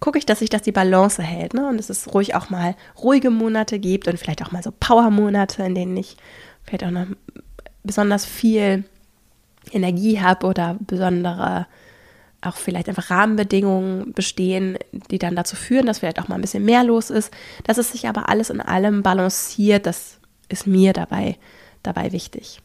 gucke 0.00 0.18
ich, 0.18 0.26
dass 0.26 0.40
sich 0.40 0.50
das 0.50 0.62
die 0.62 0.72
Balance 0.72 1.22
hält. 1.22 1.54
Ne? 1.54 1.68
Und 1.68 1.76
dass 1.76 1.90
es 1.90 2.12
ruhig 2.12 2.34
auch 2.34 2.50
mal 2.50 2.74
ruhige 2.98 3.30
Monate 3.30 3.78
gibt 3.78 4.08
und 4.08 4.18
vielleicht 4.18 4.42
auch 4.42 4.50
mal 4.50 4.62
so 4.62 4.72
Power-Monate, 4.78 5.62
in 5.62 5.74
denen 5.74 5.96
ich 5.96 6.16
vielleicht 6.64 6.84
auch 6.84 6.90
noch 6.90 7.06
besonders 7.84 8.24
viel 8.24 8.84
Energie 9.72 10.20
habe 10.20 10.46
oder 10.46 10.76
besondere 10.80 11.66
auch 12.42 12.56
vielleicht 12.56 12.88
einfach 12.88 13.10
Rahmenbedingungen 13.10 14.12
bestehen, 14.12 14.78
die 15.10 15.18
dann 15.18 15.36
dazu 15.36 15.56
führen, 15.56 15.86
dass 15.86 15.98
vielleicht 15.98 16.20
auch 16.20 16.28
mal 16.28 16.36
ein 16.36 16.40
bisschen 16.40 16.64
mehr 16.64 16.84
los 16.84 17.10
ist. 17.10 17.32
Dass 17.64 17.78
es 17.78 17.92
sich 17.92 18.08
aber 18.08 18.28
alles 18.28 18.50
in 18.50 18.60
allem 18.60 19.02
balanciert, 19.02 19.86
das 19.86 20.18
ist 20.48 20.66
mir 20.66 20.92
dabei, 20.92 21.36
dabei 21.82 22.12
wichtig. 22.12 22.60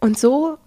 Und 0.00 0.18
so 0.18 0.58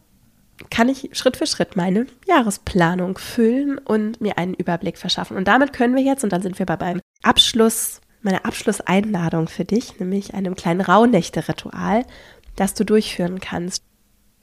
kann 0.69 0.89
ich 0.89 1.09
Schritt 1.13 1.37
für 1.37 1.47
Schritt 1.47 1.75
meine 1.75 2.05
Jahresplanung 2.27 3.17
füllen 3.17 3.77
und 3.77 4.21
mir 4.21 4.37
einen 4.37 4.53
Überblick 4.53 4.97
verschaffen. 4.97 5.37
Und 5.37 5.47
damit 5.47 5.73
können 5.73 5.95
wir 5.95 6.03
jetzt, 6.03 6.23
und 6.23 6.33
dann 6.33 6.41
sind 6.41 6.59
wir 6.59 6.65
bei 6.65 6.77
meinem 6.77 7.01
Abschluss, 7.23 8.01
meiner 8.21 8.45
Abschlusseinladung 8.45 9.47
für 9.47 9.65
dich, 9.65 9.99
nämlich 9.99 10.33
einem 10.33 10.55
kleinen 10.55 10.81
Rauhnächte-Ritual, 10.81 12.05
das 12.55 12.73
du 12.73 12.83
durchführen 12.83 13.39
kannst. 13.39 13.83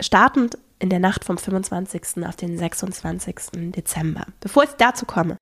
Startend 0.01 0.57
in 0.79 0.91
der 0.91 0.99
Nacht 0.99 1.25
vom 1.25 1.39
25. 1.39 2.25
auf 2.27 2.37
den 2.37 2.59
26. 2.59 3.73
Dezember. 3.73 4.27
Bevor 4.41 4.65
ich 4.65 4.71
dazu 4.71 5.07
komme, 5.07 5.37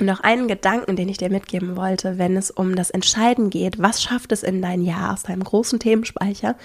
noch 0.00 0.20
einen 0.20 0.48
Gedanken, 0.48 0.96
den 0.96 1.08
ich 1.08 1.18
dir 1.18 1.30
mitgeben 1.30 1.76
wollte, 1.76 2.16
wenn 2.18 2.36
es 2.36 2.50
um 2.50 2.74
das 2.76 2.90
Entscheiden 2.90 3.50
geht, 3.50 3.78
was 3.78 4.02
schafft 4.02 4.32
es 4.32 4.42
in 4.42 4.62
dein 4.62 4.82
Jahr 4.82 5.12
aus 5.12 5.24
deinem 5.24 5.44
großen 5.44 5.78
Themenspeicher 5.78 6.56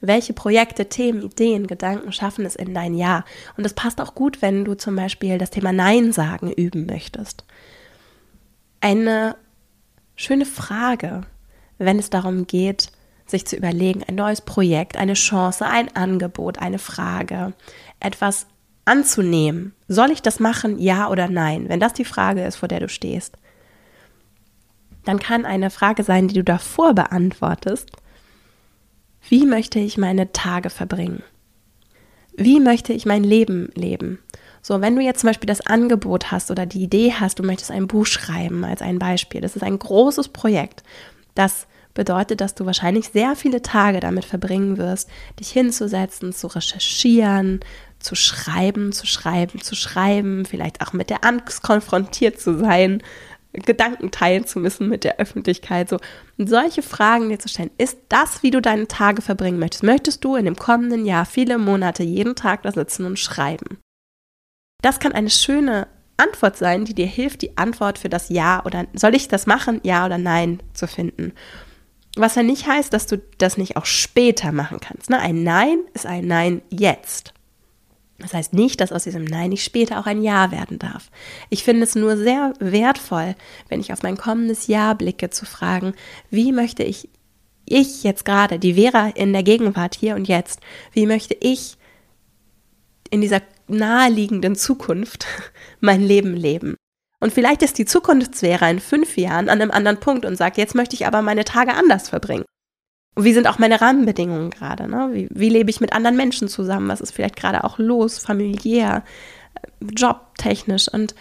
welche 0.00 0.32
Projekte, 0.32 0.86
Themen, 0.86 1.22
Ideen, 1.22 1.66
Gedanken 1.66 2.12
schaffen 2.12 2.46
es 2.46 2.56
in 2.56 2.74
dein 2.74 2.94
Jahr? 2.94 3.24
Und 3.56 3.64
das 3.64 3.74
passt 3.74 4.00
auch 4.00 4.14
gut, 4.14 4.42
wenn 4.42 4.64
du 4.64 4.74
zum 4.74 4.96
Beispiel 4.96 5.38
das 5.38 5.50
Thema 5.50 5.72
Nein 5.72 6.12
sagen 6.12 6.50
üben 6.50 6.86
möchtest. 6.86 7.44
Eine 8.80 9.36
schöne 10.16 10.46
Frage, 10.46 11.22
wenn 11.78 11.98
es 11.98 12.08
darum 12.08 12.46
geht, 12.46 12.90
sich 13.30 13.46
zu 13.46 13.56
überlegen, 13.56 14.02
ein 14.06 14.14
neues 14.14 14.40
Projekt, 14.40 14.96
eine 14.96 15.14
Chance, 15.14 15.66
ein 15.66 15.94
Angebot, 15.94 16.58
eine 16.58 16.78
Frage, 16.78 17.52
etwas 18.00 18.46
anzunehmen. 18.84 19.74
Soll 19.88 20.10
ich 20.10 20.22
das 20.22 20.40
machen, 20.40 20.78
ja 20.78 21.08
oder 21.08 21.28
nein? 21.28 21.68
Wenn 21.68 21.80
das 21.80 21.92
die 21.92 22.04
Frage 22.04 22.44
ist, 22.44 22.56
vor 22.56 22.68
der 22.68 22.80
du 22.80 22.88
stehst, 22.88 23.36
dann 25.04 25.18
kann 25.18 25.46
eine 25.46 25.70
Frage 25.70 26.02
sein, 26.02 26.28
die 26.28 26.34
du 26.34 26.44
davor 26.44 26.94
beantwortest, 26.94 27.90
wie 29.28 29.46
möchte 29.46 29.78
ich 29.78 29.98
meine 29.98 30.32
Tage 30.32 30.70
verbringen? 30.70 31.22
Wie 32.36 32.60
möchte 32.60 32.92
ich 32.92 33.06
mein 33.06 33.24
Leben 33.24 33.70
leben? 33.74 34.18
So, 34.62 34.80
wenn 34.80 34.96
du 34.96 35.02
jetzt 35.02 35.20
zum 35.20 35.28
Beispiel 35.28 35.46
das 35.46 35.66
Angebot 35.66 36.30
hast 36.30 36.50
oder 36.50 36.66
die 36.66 36.82
Idee 36.82 37.14
hast, 37.18 37.38
du 37.38 37.42
möchtest 37.42 37.70
ein 37.70 37.86
Buch 37.86 38.06
schreiben 38.06 38.64
als 38.64 38.82
ein 38.82 38.98
Beispiel, 38.98 39.40
das 39.40 39.56
ist 39.56 39.62
ein 39.62 39.78
großes 39.78 40.28
Projekt. 40.28 40.82
Das 41.34 41.66
bedeutet, 41.94 42.40
dass 42.40 42.54
du 42.54 42.66
wahrscheinlich 42.66 43.08
sehr 43.08 43.36
viele 43.36 43.62
Tage 43.62 44.00
damit 44.00 44.24
verbringen 44.24 44.78
wirst, 44.78 45.08
dich 45.38 45.50
hinzusetzen, 45.50 46.32
zu 46.32 46.46
recherchieren, 46.46 47.60
zu 47.98 48.14
schreiben, 48.14 48.92
zu 48.92 49.06
schreiben, 49.06 49.60
zu 49.60 49.74
schreiben, 49.74 50.44
vielleicht 50.46 50.80
auch 50.80 50.92
mit 50.92 51.10
der 51.10 51.24
Angst 51.24 51.62
konfrontiert 51.62 52.40
zu 52.40 52.58
sein, 52.58 53.02
Gedanken 53.52 54.10
teilen 54.10 54.46
zu 54.46 54.60
müssen 54.60 54.88
mit 54.88 55.02
der 55.02 55.18
Öffentlichkeit. 55.18 55.88
So 55.88 55.98
und 56.38 56.48
solche 56.48 56.82
Fragen 56.82 57.28
dir 57.28 57.38
zu 57.38 57.48
stellen. 57.48 57.70
Ist 57.78 57.98
das, 58.08 58.42
wie 58.42 58.50
du 58.50 58.62
deine 58.62 58.86
Tage 58.86 59.22
verbringen 59.22 59.58
möchtest? 59.58 59.82
Möchtest 59.82 60.24
du 60.24 60.36
in 60.36 60.44
dem 60.44 60.56
kommenden 60.56 61.04
Jahr 61.04 61.26
viele 61.26 61.58
Monate 61.58 62.02
jeden 62.02 62.36
Tag 62.36 62.62
da 62.62 62.72
sitzen 62.72 63.06
und 63.06 63.18
schreiben? 63.18 63.78
Das 64.82 65.00
kann 65.00 65.12
eine 65.12 65.30
schöne 65.30 65.88
Antwort 66.16 66.56
sein, 66.56 66.84
die 66.84 66.94
dir 66.94 67.06
hilft, 67.06 67.42
die 67.42 67.56
Antwort 67.56 67.98
für 67.98 68.08
das 68.08 68.28
Ja 68.28 68.64
oder 68.64 68.86
soll 68.94 69.14
ich 69.14 69.28
das 69.28 69.46
machen, 69.46 69.80
Ja 69.82 70.06
oder 70.06 70.18
Nein 70.18 70.62
zu 70.72 70.86
finden. 70.86 71.32
Was 72.16 72.34
ja 72.34 72.42
nicht 72.42 72.66
heißt, 72.66 72.92
dass 72.92 73.06
du 73.06 73.18
das 73.38 73.56
nicht 73.56 73.76
auch 73.76 73.86
später 73.86 74.52
machen 74.52 74.80
kannst. 74.80 75.10
Ne? 75.10 75.18
Ein 75.18 75.42
Nein 75.42 75.78
ist 75.94 76.06
ein 76.06 76.26
Nein 76.26 76.62
jetzt. 76.70 77.32
Das 78.20 78.34
heißt 78.34 78.52
nicht, 78.52 78.80
dass 78.80 78.92
aus 78.92 79.04
diesem 79.04 79.24
Nein 79.24 79.50
nicht 79.50 79.64
später 79.64 79.98
auch 79.98 80.06
ein 80.06 80.22
Ja 80.22 80.50
werden 80.50 80.78
darf. 80.78 81.10
Ich 81.48 81.64
finde 81.64 81.84
es 81.84 81.94
nur 81.94 82.16
sehr 82.16 82.52
wertvoll, 82.60 83.34
wenn 83.68 83.80
ich 83.80 83.92
auf 83.92 84.02
mein 84.02 84.16
kommendes 84.16 84.66
Jahr 84.66 84.94
blicke, 84.94 85.30
zu 85.30 85.46
fragen, 85.46 85.94
wie 86.30 86.52
möchte 86.52 86.82
ich, 86.82 87.08
ich 87.64 88.02
jetzt 88.02 88.24
gerade, 88.24 88.58
die 88.58 88.74
Vera 88.74 89.08
in 89.08 89.32
der 89.32 89.42
Gegenwart 89.42 89.94
hier 89.94 90.16
und 90.16 90.28
jetzt, 90.28 90.60
wie 90.92 91.06
möchte 91.06 91.34
ich 91.40 91.76
in 93.10 93.20
dieser 93.20 93.40
naheliegenden 93.68 94.54
Zukunft 94.54 95.26
mein 95.80 96.02
Leben 96.02 96.34
leben? 96.34 96.76
Und 97.20 97.32
vielleicht 97.32 97.62
ist 97.62 97.78
die 97.78 97.84
Zukunftsvera 97.84 98.70
in 98.70 98.80
fünf 98.80 99.16
Jahren 99.16 99.48
an 99.48 99.60
einem 99.60 99.70
anderen 99.70 100.00
Punkt 100.00 100.24
und 100.24 100.36
sagt, 100.36 100.56
jetzt 100.56 100.74
möchte 100.74 100.94
ich 100.94 101.06
aber 101.06 101.20
meine 101.22 101.44
Tage 101.44 101.74
anders 101.74 102.08
verbringen. 102.08 102.44
Und 103.14 103.24
wie 103.24 103.34
sind 103.34 103.46
auch 103.46 103.58
meine 103.58 103.80
Rahmenbedingungen 103.80 104.50
gerade? 104.50 104.88
Ne? 104.88 105.10
Wie, 105.12 105.28
wie 105.30 105.50
lebe 105.50 105.68
ich 105.70 105.80
mit 105.80 105.92
anderen 105.92 106.16
Menschen 106.16 106.48
zusammen? 106.48 106.88
Was 106.88 107.00
ist 107.00 107.12
vielleicht 107.12 107.36
gerade 107.36 107.64
auch 107.64 107.78
los, 107.78 108.18
familiär, 108.18 109.04
jobtechnisch? 109.80 110.88
Und 110.88 111.14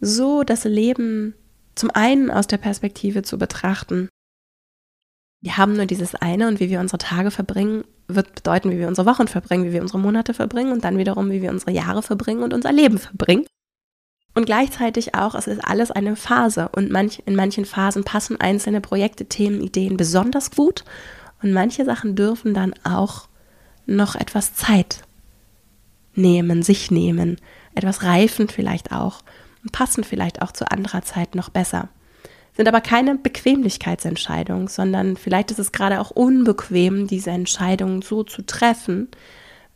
so 0.00 0.42
das 0.42 0.64
Leben 0.64 1.34
zum 1.74 1.90
einen 1.90 2.30
aus 2.30 2.46
der 2.46 2.58
Perspektive 2.58 3.22
zu 3.22 3.38
betrachten. 3.38 4.08
Wir 5.42 5.56
haben 5.56 5.74
nur 5.74 5.86
dieses 5.86 6.14
eine 6.14 6.48
und 6.48 6.60
wie 6.60 6.68
wir 6.68 6.80
unsere 6.80 6.98
Tage 6.98 7.30
verbringen, 7.30 7.84
wird 8.08 8.34
bedeuten, 8.34 8.70
wie 8.70 8.78
wir 8.78 8.88
unsere 8.88 9.06
Wochen 9.06 9.28
verbringen, 9.28 9.64
wie 9.64 9.72
wir 9.72 9.80
unsere 9.80 9.98
Monate 9.98 10.34
verbringen 10.34 10.72
und 10.72 10.84
dann 10.84 10.98
wiederum, 10.98 11.30
wie 11.30 11.40
wir 11.40 11.50
unsere 11.50 11.70
Jahre 11.70 12.02
verbringen 12.02 12.42
und 12.42 12.52
unser 12.52 12.72
Leben 12.72 12.98
verbringen. 12.98 13.46
Und 14.40 14.46
gleichzeitig 14.46 15.14
auch, 15.14 15.34
es 15.34 15.46
ist 15.46 15.62
alles 15.62 15.90
eine 15.90 16.16
Phase. 16.16 16.70
Und 16.72 16.90
manch, 16.90 17.22
in 17.26 17.36
manchen 17.36 17.66
Phasen 17.66 18.04
passen 18.04 18.40
einzelne 18.40 18.80
Projekte, 18.80 19.26
Themen, 19.26 19.60
Ideen 19.60 19.98
besonders 19.98 20.50
gut. 20.50 20.82
Und 21.42 21.52
manche 21.52 21.84
Sachen 21.84 22.16
dürfen 22.16 22.54
dann 22.54 22.72
auch 22.82 23.28
noch 23.84 24.14
etwas 24.14 24.54
Zeit 24.54 25.02
nehmen, 26.14 26.62
sich 26.62 26.90
nehmen, 26.90 27.36
etwas 27.74 28.02
reifen 28.02 28.48
vielleicht 28.48 28.92
auch 28.92 29.20
und 29.62 29.72
passen 29.72 30.04
vielleicht 30.04 30.40
auch 30.40 30.52
zu 30.52 30.70
anderer 30.70 31.02
Zeit 31.02 31.34
noch 31.34 31.50
besser. 31.50 31.90
Sind 32.56 32.66
aber 32.66 32.80
keine 32.80 33.16
Bequemlichkeitsentscheidungen, 33.16 34.68
sondern 34.68 35.18
vielleicht 35.18 35.50
ist 35.50 35.58
es 35.58 35.70
gerade 35.70 36.00
auch 36.00 36.12
unbequem, 36.12 37.06
diese 37.06 37.28
Entscheidung 37.28 38.00
so 38.00 38.22
zu 38.22 38.40
treffen, 38.40 39.08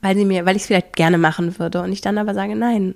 weil 0.01 0.17
sie 0.17 0.25
mir, 0.25 0.47
weil 0.47 0.57
ich 0.57 0.63
es 0.63 0.69
vielleicht 0.69 0.97
gerne 0.97 1.19
machen 1.19 1.59
würde. 1.59 1.83
Und 1.83 1.93
ich 1.93 2.01
dann 2.01 2.17
aber 2.17 2.33
sage, 2.33 2.57
nein, 2.57 2.95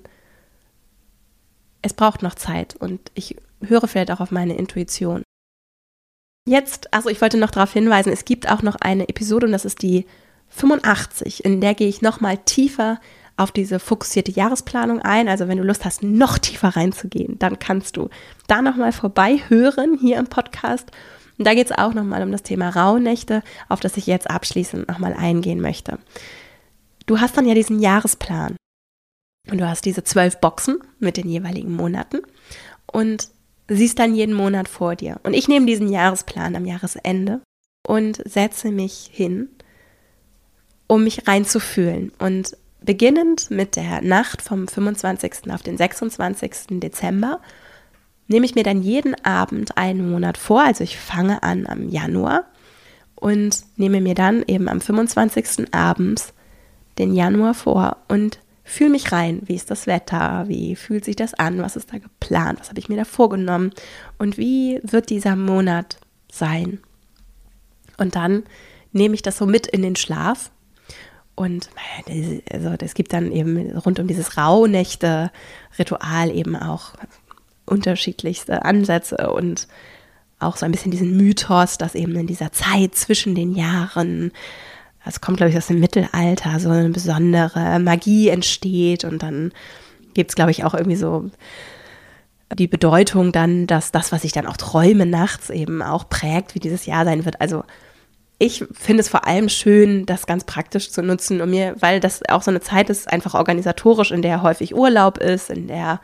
es 1.82 1.94
braucht 1.94 2.22
noch 2.22 2.34
Zeit 2.34 2.76
und 2.76 3.00
ich 3.14 3.36
höre 3.62 3.86
vielleicht 3.86 4.10
auch 4.10 4.20
auf 4.20 4.30
meine 4.30 4.56
Intuition. 4.56 5.22
Jetzt, 6.46 6.92
also 6.94 7.08
ich 7.10 7.20
wollte 7.20 7.36
noch 7.36 7.50
darauf 7.50 7.72
hinweisen, 7.72 8.12
es 8.12 8.24
gibt 8.24 8.50
auch 8.50 8.62
noch 8.62 8.76
eine 8.76 9.08
Episode 9.08 9.46
und 9.46 9.52
das 9.52 9.64
ist 9.64 9.82
die 9.82 10.06
85, 10.48 11.44
in 11.44 11.60
der 11.60 11.74
gehe 11.74 11.88
ich 11.88 12.00
nochmal 12.00 12.38
tiefer 12.38 13.00
auf 13.36 13.52
diese 13.52 13.78
fokussierte 13.78 14.32
Jahresplanung 14.32 15.00
ein. 15.00 15.28
Also 15.28 15.46
wenn 15.46 15.58
du 15.58 15.64
Lust 15.64 15.84
hast, 15.84 16.02
noch 16.02 16.38
tiefer 16.38 16.68
reinzugehen, 16.68 17.38
dann 17.38 17.58
kannst 17.58 17.96
du 17.96 18.08
da 18.46 18.62
nochmal 18.62 18.92
vorbei 18.92 19.40
hören 19.48 19.98
hier 20.00 20.18
im 20.18 20.26
Podcast. 20.26 20.90
Und 21.38 21.46
da 21.46 21.54
geht 21.54 21.70
es 21.70 21.78
auch 21.78 21.94
nochmal 21.94 22.22
um 22.22 22.32
das 22.32 22.42
Thema 22.42 22.70
Rauhnächte, 22.70 23.42
auf 23.68 23.78
das 23.78 23.96
ich 23.96 24.06
jetzt 24.06 24.28
abschließend 24.28 24.88
nochmal 24.88 25.14
eingehen 25.14 25.60
möchte. 25.60 25.98
Du 27.06 27.20
hast 27.20 27.36
dann 27.36 27.46
ja 27.46 27.54
diesen 27.54 27.78
Jahresplan 27.78 28.56
und 29.50 29.58
du 29.58 29.68
hast 29.68 29.84
diese 29.84 30.04
zwölf 30.04 30.38
Boxen 30.38 30.78
mit 30.98 31.16
den 31.16 31.28
jeweiligen 31.28 31.74
Monaten. 31.74 32.20
Und 32.90 33.28
siehst 33.68 33.98
dann 33.98 34.14
jeden 34.14 34.34
Monat 34.34 34.68
vor 34.68 34.96
dir. 34.96 35.20
Und 35.22 35.34
ich 35.34 35.48
nehme 35.48 35.66
diesen 35.66 35.92
Jahresplan 35.92 36.56
am 36.56 36.64
Jahresende 36.64 37.40
und 37.86 38.22
setze 38.24 38.70
mich 38.70 39.10
hin, 39.12 39.50
um 40.86 41.04
mich 41.04 41.28
reinzufühlen. 41.28 42.12
Und 42.18 42.56
beginnend 42.80 43.50
mit 43.50 43.76
der 43.76 44.02
Nacht 44.02 44.42
vom 44.42 44.68
25. 44.68 45.50
auf 45.52 45.62
den 45.62 45.76
26. 45.76 46.80
Dezember 46.80 47.40
nehme 48.26 48.46
ich 48.46 48.54
mir 48.54 48.64
dann 48.64 48.82
jeden 48.82 49.14
Abend 49.24 49.76
einen 49.76 50.10
Monat 50.10 50.38
vor. 50.38 50.62
Also 50.62 50.84
ich 50.84 50.98
fange 50.98 51.42
an 51.42 51.66
am 51.66 51.88
Januar 51.88 52.44
und 53.14 53.64
nehme 53.76 54.00
mir 54.00 54.14
dann 54.14 54.44
eben 54.46 54.68
am 54.68 54.80
25. 54.80 55.74
abends 55.74 56.32
den 56.98 57.14
Januar 57.14 57.54
vor 57.54 57.96
und 58.08 58.38
fühle 58.68 58.90
mich 58.90 59.12
rein. 59.12 59.40
Wie 59.44 59.54
ist 59.54 59.70
das 59.70 59.86
Wetter? 59.86 60.44
Wie 60.46 60.76
fühlt 60.76 61.04
sich 61.04 61.16
das 61.16 61.34
an? 61.34 61.62
Was 61.62 61.76
ist 61.76 61.92
da 61.92 61.98
geplant? 61.98 62.60
Was 62.60 62.68
habe 62.68 62.78
ich 62.78 62.88
mir 62.88 62.96
da 62.96 63.04
vorgenommen? 63.04 63.72
Und 64.18 64.38
wie 64.38 64.80
wird 64.82 65.10
dieser 65.10 65.36
Monat 65.36 65.98
sein? 66.30 66.80
Und 67.96 68.14
dann 68.14 68.44
nehme 68.92 69.14
ich 69.14 69.22
das 69.22 69.38
so 69.38 69.46
mit 69.46 69.66
in 69.66 69.82
den 69.82 69.96
Schlaf. 69.96 70.50
Und 71.34 71.70
also 72.52 72.74
es 72.80 72.94
gibt 72.94 73.12
dann 73.12 73.32
eben 73.32 73.76
rund 73.78 74.00
um 74.00 74.06
dieses 74.06 74.36
Rauhnächte-Ritual 74.36 76.30
eben 76.34 76.56
auch 76.56 76.94
unterschiedlichste 77.64 78.64
Ansätze 78.64 79.30
und 79.32 79.68
auch 80.40 80.56
so 80.56 80.66
ein 80.66 80.72
bisschen 80.72 80.90
diesen 80.90 81.16
Mythos, 81.16 81.78
dass 81.78 81.94
eben 81.94 82.14
in 82.16 82.26
dieser 82.26 82.52
Zeit 82.52 82.94
zwischen 82.94 83.34
den 83.34 83.54
Jahren 83.54 84.32
das 85.08 85.22
kommt, 85.22 85.38
glaube 85.38 85.48
ich, 85.48 85.56
aus 85.56 85.68
dem 85.68 85.80
Mittelalter, 85.80 86.60
so 86.60 86.68
eine 86.68 86.90
besondere 86.90 87.78
Magie 87.78 88.28
entsteht 88.28 89.04
und 89.04 89.22
dann 89.22 89.52
gibt 90.12 90.30
es, 90.30 90.36
glaube 90.36 90.50
ich, 90.50 90.64
auch 90.64 90.74
irgendwie 90.74 90.96
so 90.96 91.30
die 92.52 92.66
Bedeutung 92.66 93.32
dann, 93.32 93.66
dass 93.66 93.90
das, 93.90 94.12
was 94.12 94.22
ich 94.24 94.32
dann 94.32 94.46
auch 94.46 94.58
träume 94.58 95.06
nachts, 95.06 95.48
eben 95.48 95.80
auch 95.80 96.10
prägt, 96.10 96.54
wie 96.54 96.58
dieses 96.58 96.84
Jahr 96.84 97.06
sein 97.06 97.24
wird. 97.24 97.40
Also 97.40 97.64
ich 98.38 98.66
finde 98.70 99.00
es 99.00 99.08
vor 99.08 99.26
allem 99.26 99.48
schön, 99.48 100.04
das 100.04 100.26
ganz 100.26 100.44
praktisch 100.44 100.90
zu 100.90 101.00
nutzen, 101.00 101.40
um 101.40 101.48
mir, 101.48 101.74
weil 101.80 102.00
das 102.00 102.20
auch 102.28 102.42
so 102.42 102.50
eine 102.50 102.60
Zeit 102.60 102.90
ist, 102.90 103.10
einfach 103.10 103.32
organisatorisch, 103.32 104.10
in 104.10 104.20
der 104.20 104.42
häufig 104.42 104.74
Urlaub 104.74 105.16
ist, 105.16 105.48
in 105.48 105.68
der 105.68 106.02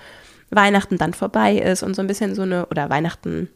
Weihnachten 0.48 0.96
dann 0.96 1.12
vorbei 1.12 1.56
ist 1.56 1.82
und 1.82 1.94
so 1.94 2.00
ein 2.00 2.08
bisschen 2.08 2.34
so 2.34 2.40
eine, 2.40 2.64
oder 2.68 2.88
Weihnachten 2.88 3.50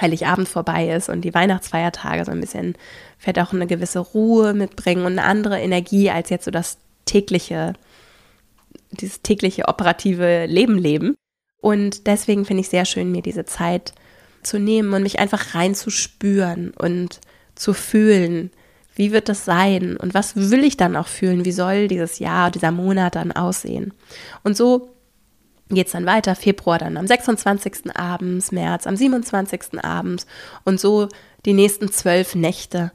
Heiligabend 0.00 0.48
vorbei 0.48 0.88
ist 0.90 1.08
und 1.08 1.22
die 1.22 1.34
Weihnachtsfeiertage 1.34 2.24
so 2.24 2.32
ein 2.32 2.40
bisschen 2.40 2.76
vielleicht 3.18 3.38
auch 3.40 3.52
eine 3.52 3.66
gewisse 3.66 3.98
Ruhe 3.98 4.54
mitbringen 4.54 5.04
und 5.04 5.18
eine 5.18 5.24
andere 5.24 5.60
Energie 5.60 6.10
als 6.10 6.30
jetzt 6.30 6.44
so 6.44 6.50
das 6.50 6.78
tägliche, 7.04 7.74
dieses 8.90 9.22
tägliche 9.22 9.68
operative 9.68 10.46
Leben 10.46 10.78
leben. 10.78 11.14
Und 11.60 12.06
deswegen 12.06 12.44
finde 12.44 12.62
ich 12.62 12.68
sehr 12.68 12.84
schön, 12.84 13.12
mir 13.12 13.22
diese 13.22 13.44
Zeit 13.44 13.92
zu 14.42 14.58
nehmen 14.58 14.92
und 14.92 15.02
mich 15.02 15.18
einfach 15.18 15.54
reinzuspüren 15.54 16.72
und 16.72 17.20
zu 17.54 17.74
fühlen, 17.74 18.50
wie 18.94 19.12
wird 19.12 19.28
das 19.28 19.44
sein 19.44 19.96
und 19.96 20.14
was 20.14 20.36
will 20.36 20.64
ich 20.64 20.76
dann 20.76 20.96
auch 20.96 21.06
fühlen, 21.06 21.44
wie 21.44 21.52
soll 21.52 21.88
dieses 21.88 22.18
Jahr, 22.18 22.50
dieser 22.50 22.72
Monat 22.72 23.14
dann 23.14 23.32
aussehen. 23.32 23.94
Und 24.42 24.56
so 24.56 24.91
geht 25.74 25.86
es 25.86 25.92
dann 25.92 26.06
weiter, 26.06 26.34
Februar 26.34 26.78
dann 26.78 26.96
am 26.96 27.06
26. 27.06 27.94
abends, 27.94 28.52
März 28.52 28.86
am 28.86 28.96
27. 28.96 29.82
abends 29.82 30.26
und 30.64 30.80
so 30.80 31.08
die 31.44 31.54
nächsten 31.54 31.90
zwölf 31.90 32.34
Nächte 32.34 32.92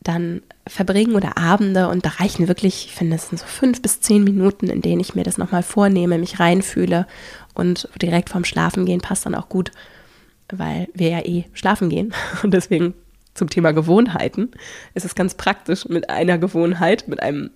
dann 0.00 0.42
verbringen 0.66 1.16
oder 1.16 1.36
Abende 1.36 1.88
und 1.88 2.04
da 2.04 2.10
reichen 2.10 2.48
wirklich, 2.48 2.86
ich 2.86 2.94
finde, 2.94 3.16
es 3.16 3.28
sind 3.28 3.38
so 3.38 3.46
fünf 3.46 3.82
bis 3.82 4.00
zehn 4.00 4.22
Minuten, 4.24 4.68
in 4.68 4.80
denen 4.80 5.00
ich 5.00 5.14
mir 5.14 5.24
das 5.24 5.38
nochmal 5.38 5.62
vornehme, 5.62 6.18
mich 6.18 6.38
reinfühle 6.38 7.06
und 7.54 7.88
direkt 8.00 8.30
vorm 8.30 8.44
Schlafen 8.44 8.86
gehen 8.86 9.00
passt 9.00 9.26
dann 9.26 9.34
auch 9.34 9.48
gut, 9.48 9.72
weil 10.50 10.88
wir 10.94 11.10
ja 11.10 11.24
eh 11.24 11.44
schlafen 11.52 11.88
gehen 11.88 12.14
und 12.42 12.52
deswegen 12.52 12.94
zum 13.34 13.50
Thema 13.50 13.72
Gewohnheiten 13.72 14.50
ist 14.94 15.04
es 15.04 15.14
ganz 15.14 15.34
praktisch 15.34 15.88
mit 15.88 16.10
einer 16.10 16.38
Gewohnheit, 16.38 17.06
mit 17.08 17.22
einem 17.22 17.50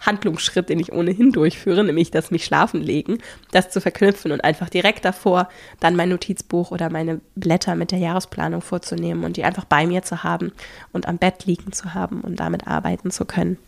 Handlungsschritt, 0.00 0.68
den 0.68 0.80
ich 0.80 0.92
ohnehin 0.92 1.32
durchführe, 1.32 1.84
nämlich 1.84 2.10
das 2.10 2.30
mich 2.30 2.44
schlafen 2.44 2.80
legen, 2.80 3.18
das 3.52 3.70
zu 3.70 3.80
verknüpfen 3.80 4.32
und 4.32 4.42
einfach 4.42 4.68
direkt 4.68 5.04
davor 5.04 5.48
dann 5.78 5.96
mein 5.96 6.08
Notizbuch 6.08 6.70
oder 6.70 6.90
meine 6.90 7.20
Blätter 7.34 7.74
mit 7.74 7.92
der 7.92 7.98
Jahresplanung 7.98 8.62
vorzunehmen 8.62 9.24
und 9.24 9.36
die 9.36 9.44
einfach 9.44 9.64
bei 9.64 9.86
mir 9.86 10.02
zu 10.02 10.24
haben 10.24 10.52
und 10.92 11.06
am 11.06 11.18
Bett 11.18 11.46
liegen 11.46 11.72
zu 11.72 11.94
haben 11.94 12.22
und 12.22 12.40
damit 12.40 12.66
arbeiten 12.66 13.10
zu 13.10 13.24
können. 13.24 13.58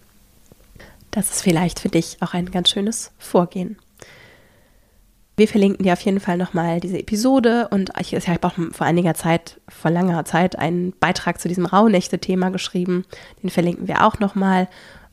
Das 1.11 1.31
ist 1.31 1.42
vielleicht 1.42 1.79
für 1.79 1.90
dich 1.90 2.16
auch 2.21 2.33
ein 2.33 2.51
ganz 2.51 2.71
schönes 2.71 3.12
Vorgehen. 3.18 3.77
Wir 5.37 5.49
verlinken 5.49 5.85
dir 5.85 5.95
auf 5.95 6.01
jeden 6.03 6.21
Fall 6.21 6.37
nochmal 6.37 6.81
diese 6.81 6.99
Episode 6.99 7.68
und 7.71 7.90
ich, 7.99 8.12
ich 8.12 8.29
habe 8.29 8.47
auch 8.47 8.55
vor 8.73 8.87
einiger 8.87 9.14
Zeit, 9.14 9.61
vor 9.68 9.90
langer 9.90 10.25
Zeit, 10.25 10.59
einen 10.59 10.92
Beitrag 11.01 11.40
zu 11.40 11.49
diesem 11.49 11.64
Rauhnächte-Thema 11.64 12.51
geschrieben. 12.51 13.05
Den 13.42 13.51
verlinken 13.51 13.88
wir 13.88 14.07
auch 14.07 14.18
nochmal. 14.18 14.68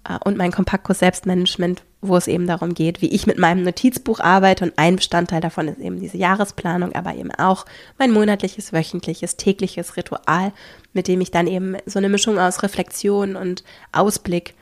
Äh, 0.07 0.17
und 0.23 0.37
mein 0.37 0.51
Kompaktkurs 0.51 0.99
Selbstmanagement, 0.99 1.83
wo 2.01 2.15
es 2.15 2.27
eben 2.27 2.47
darum 2.47 2.73
geht, 2.73 3.01
wie 3.01 3.09
ich 3.09 3.27
mit 3.27 3.37
meinem 3.37 3.63
Notizbuch 3.63 4.19
arbeite. 4.19 4.65
Und 4.65 4.73
ein 4.77 4.95
Bestandteil 4.95 5.41
davon 5.41 5.67
ist 5.67 5.79
eben 5.79 5.99
diese 5.99 6.17
Jahresplanung, 6.17 6.93
aber 6.93 7.15
eben 7.15 7.31
auch 7.31 7.65
mein 7.97 8.11
monatliches, 8.11 8.73
wöchentliches, 8.73 9.37
tägliches 9.37 9.97
Ritual, 9.97 10.53
mit 10.93 11.07
dem 11.07 11.21
ich 11.21 11.31
dann 11.31 11.47
eben 11.47 11.77
so 11.85 11.99
eine 11.99 12.09
Mischung 12.09 12.39
aus 12.39 12.63
Reflexion 12.63 13.35
und 13.35 13.63
Ausblick 13.91 14.55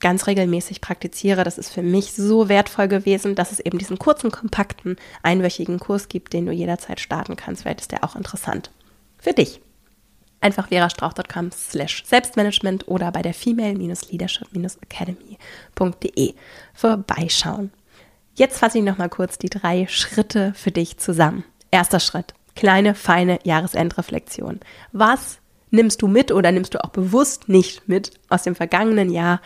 ganz 0.00 0.26
regelmäßig 0.26 0.80
praktiziere. 0.80 1.44
Das 1.44 1.58
ist 1.58 1.70
für 1.70 1.82
mich 1.82 2.12
so 2.12 2.48
wertvoll 2.48 2.88
gewesen, 2.88 3.34
dass 3.34 3.52
es 3.52 3.60
eben 3.60 3.78
diesen 3.78 3.98
kurzen, 3.98 4.30
kompakten, 4.30 4.96
einwöchigen 5.22 5.78
Kurs 5.78 6.08
gibt, 6.08 6.32
den 6.32 6.44
du 6.44 6.52
jederzeit 6.52 7.00
starten 7.00 7.36
kannst. 7.36 7.62
Vielleicht 7.62 7.82
ist 7.82 7.92
der 7.92 8.04
auch 8.04 8.16
interessant 8.16 8.70
für 9.18 9.32
dich 9.32 9.60
einfach 10.42 10.68
verastrauch.com 10.68 11.50
slash 11.52 12.04
Selbstmanagement 12.04 12.88
oder 12.88 13.12
bei 13.12 13.22
der 13.22 13.34
female-leadership-academy.de 13.34 16.34
vorbeischauen. 16.74 17.70
Jetzt 18.34 18.58
fasse 18.58 18.78
ich 18.78 18.84
nochmal 18.84 19.08
kurz 19.08 19.38
die 19.38 19.50
drei 19.50 19.86
Schritte 19.88 20.52
für 20.54 20.70
dich 20.70 20.98
zusammen. 20.98 21.42
Erster 21.70 22.00
Schritt, 22.00 22.34
kleine, 22.56 22.94
feine 22.94 23.38
Jahresendreflexion. 23.44 24.60
Was 24.92 25.38
nimmst 25.72 26.02
du 26.02 26.06
mit 26.06 26.30
oder 26.30 26.52
nimmst 26.52 26.74
du 26.74 26.84
auch 26.84 26.90
bewusst 26.90 27.48
nicht 27.48 27.88
mit 27.88 28.12
aus 28.28 28.44
dem 28.44 28.54
vergangenen 28.54 29.10
Jahr, 29.10 29.40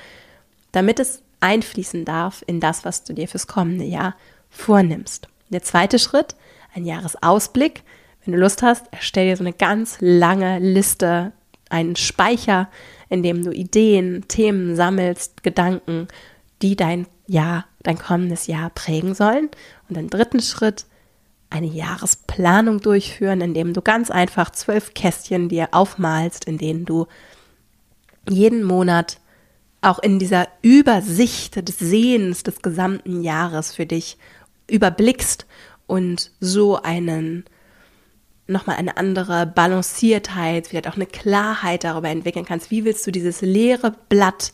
damit 0.73 1.01
es 1.01 1.23
einfließen 1.41 2.05
darf 2.05 2.45
in 2.47 2.61
das, 2.61 2.85
was 2.85 3.05
du 3.05 3.15
dir 3.15 3.29
fürs 3.29 3.47
kommende 3.47 3.85
Jahr 3.85 4.15
vornimmst. 4.51 5.29
Der 5.49 5.63
zweite 5.63 5.99
Schritt, 5.99 6.35
ein 6.75 6.85
Jahresausblick. 6.85 7.83
Wenn 8.27 8.33
du 8.33 8.41
Lust 8.41 8.63
hast, 8.63 8.87
erstell 8.91 9.29
dir 9.29 9.37
so 9.37 9.45
eine 9.45 9.53
ganz 9.53 9.99
lange 10.01 10.59
Liste, 10.59 11.33
einen 11.71 11.95
Speicher, 11.95 12.69
in 13.09 13.23
dem 13.23 13.45
du 13.45 13.53
Ideen, 13.53 14.25
Themen 14.27 14.75
sammelst, 14.75 15.45
Gedanken, 15.45 16.09
die 16.61 16.75
dein 16.75 17.07
Jahr, 17.29 17.67
dein 17.85 17.99
kommendes 17.99 18.49
Jahr 18.49 18.71
prägen 18.71 19.15
sollen. 19.15 19.49
Und 19.89 19.97
im 19.97 20.11
dritten 20.11 20.41
Schritt 20.41 20.87
eine 21.51 21.69
Jahresplanung 21.69 22.81
durchführen, 22.81 23.41
indem 23.41 23.73
du 23.73 23.81
ganz 23.81 24.11
einfach 24.11 24.51
zwölf 24.51 24.93
Kästchen 24.95 25.49
dir 25.49 25.69
aufmalst, 25.71 26.47
in 26.47 26.59
denen 26.59 26.85
du 26.85 27.07
jeden 28.29 28.65
Monat 28.65 29.21
auch 29.83 30.01
in 30.01 30.19
dieser 30.19 30.49
Übersicht 30.63 31.69
des 31.69 31.79
Sehens 31.79 32.43
des 32.43 32.61
gesamten 32.61 33.23
Jahres 33.23 33.73
für 33.73 33.87
dich 33.87 34.19
überblickst 34.69 35.47
und 35.87 36.33
so 36.41 36.83
einen 36.83 37.45
nochmal 38.47 38.77
eine 38.77 38.97
andere 38.97 39.47
Balanciertheit, 39.47 40.69
vielleicht 40.69 40.89
auch 40.89 40.97
eine 40.97 41.07
Klarheit 41.07 41.85
darüber 41.85 42.09
entwickeln 42.09 42.45
kannst. 42.45 42.71
Wie 42.71 42.85
willst 42.85 43.07
du 43.07 43.11
dieses 43.11 43.41
leere 43.41 43.95
Blatt 44.09 44.53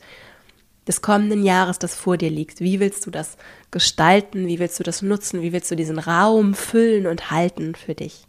des 0.87 1.03
kommenden 1.03 1.45
Jahres, 1.45 1.79
das 1.79 1.95
vor 1.95 2.17
dir 2.17 2.31
liegt, 2.31 2.61
wie 2.61 2.81
willst 2.81 3.07
du 3.07 3.11
das 3.11 3.37
gestalten? 3.71 4.47
Wie 4.47 4.59
willst 4.59 4.81
du 4.81 4.83
das 4.83 5.03
nutzen? 5.03 5.43
Wie 5.43 5.53
willst 5.53 5.71
du 5.71 5.77
diesen 5.77 5.99
Raum 5.99 6.55
füllen 6.55 7.07
und 7.07 7.31
halten 7.31 7.75
für 7.75 7.95
dich? 7.95 8.27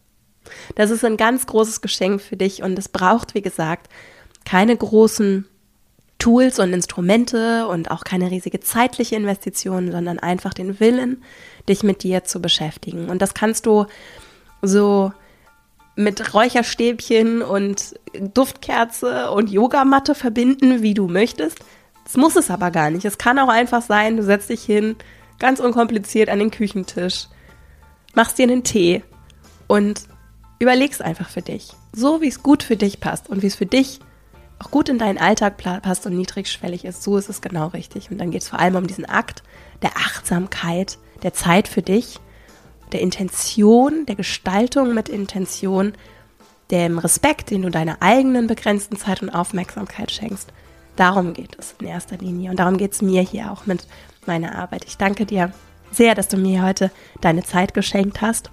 Das 0.75 0.91
ist 0.91 1.03
ein 1.03 1.17
ganz 1.17 1.45
großes 1.47 1.81
Geschenk 1.81 2.21
für 2.21 2.37
dich 2.37 2.61
und 2.61 2.77
es 2.77 2.89
braucht, 2.89 3.33
wie 3.33 3.41
gesagt, 3.41 3.89
keine 4.45 4.75
großen 4.75 5.45
Tools 6.19 6.59
und 6.59 6.73
Instrumente 6.73 7.67
und 7.67 7.91
auch 7.91 8.03
keine 8.03 8.29
riesige 8.29 8.59
zeitliche 8.59 9.15
Investition, 9.15 9.91
sondern 9.91 10.19
einfach 10.19 10.53
den 10.53 10.79
Willen, 10.79 11.23
dich 11.67 11.83
mit 11.83 12.03
dir 12.03 12.23
zu 12.23 12.41
beschäftigen. 12.41 13.09
Und 13.09 13.21
das 13.21 13.33
kannst 13.33 13.65
du 13.65 13.85
so 14.61 15.11
mit 15.95 16.33
Räucherstäbchen 16.33 17.41
und 17.41 17.95
Duftkerze 18.33 19.31
und 19.31 19.49
Yogamatte 19.51 20.15
verbinden, 20.15 20.81
wie 20.81 20.93
du 20.93 21.07
möchtest. 21.07 21.59
Das 22.03 22.17
muss 22.17 22.35
es 22.35 22.49
aber 22.49 22.71
gar 22.71 22.89
nicht. 22.89 23.05
Es 23.05 23.17
kann 23.17 23.39
auch 23.39 23.49
einfach 23.49 23.81
sein, 23.81 24.17
du 24.17 24.23
setzt 24.23 24.49
dich 24.49 24.63
hin, 24.63 24.95
ganz 25.39 25.59
unkompliziert 25.59 26.29
an 26.29 26.39
den 26.39 26.51
Küchentisch, 26.51 27.27
machst 28.15 28.37
dir 28.37 28.43
einen 28.43 28.63
Tee 28.63 29.03
und 29.67 30.01
überlegst 30.59 31.01
einfach 31.01 31.29
für 31.29 31.41
dich. 31.41 31.71
So 31.93 32.21
wie 32.21 32.27
es 32.27 32.43
gut 32.43 32.63
für 32.63 32.77
dich 32.77 32.99
passt 32.99 33.29
und 33.29 33.41
wie 33.41 33.47
es 33.47 33.55
für 33.55 33.65
dich 33.65 33.99
auch 34.59 34.71
gut 34.71 34.89
in 34.89 34.97
deinen 34.97 35.17
Alltag 35.17 35.57
passt 35.57 36.05
und 36.05 36.15
niedrigschwellig 36.15 36.85
ist, 36.85 37.03
so 37.03 37.17
ist 37.17 37.29
es 37.29 37.41
genau 37.41 37.67
richtig. 37.67 38.09
Und 38.09 38.17
dann 38.17 38.31
geht 38.31 38.43
es 38.43 38.49
vor 38.49 38.59
allem 38.59 38.75
um 38.75 38.87
diesen 38.87 39.05
Akt 39.05 39.43
der 39.81 39.97
Achtsamkeit, 39.97 40.97
der 41.21 41.33
Zeit 41.33 41.67
für 41.67 41.81
dich 41.81 42.19
der 42.93 43.01
Intention, 43.01 44.05
der 44.05 44.15
Gestaltung 44.15 44.93
mit 44.93 45.09
Intention, 45.09 45.93
dem 46.71 46.97
Respekt, 46.97 47.51
den 47.51 47.63
du 47.63 47.69
deiner 47.69 48.01
eigenen 48.01 48.47
begrenzten 48.47 48.97
Zeit 48.97 49.21
und 49.21 49.29
Aufmerksamkeit 49.29 50.11
schenkst. 50.11 50.53
Darum 50.95 51.33
geht 51.33 51.57
es 51.59 51.75
in 51.79 51.87
erster 51.87 52.17
Linie 52.17 52.51
und 52.51 52.57
darum 52.57 52.77
geht 52.77 52.93
es 52.93 53.01
mir 53.01 53.21
hier 53.21 53.51
auch 53.51 53.65
mit 53.65 53.87
meiner 54.25 54.55
Arbeit. 54.55 54.85
Ich 54.85 54.97
danke 54.97 55.25
dir 55.25 55.51
sehr, 55.91 56.15
dass 56.15 56.27
du 56.27 56.37
mir 56.37 56.63
heute 56.63 56.91
deine 57.21 57.43
Zeit 57.43 57.73
geschenkt 57.73 58.21
hast. 58.21 58.51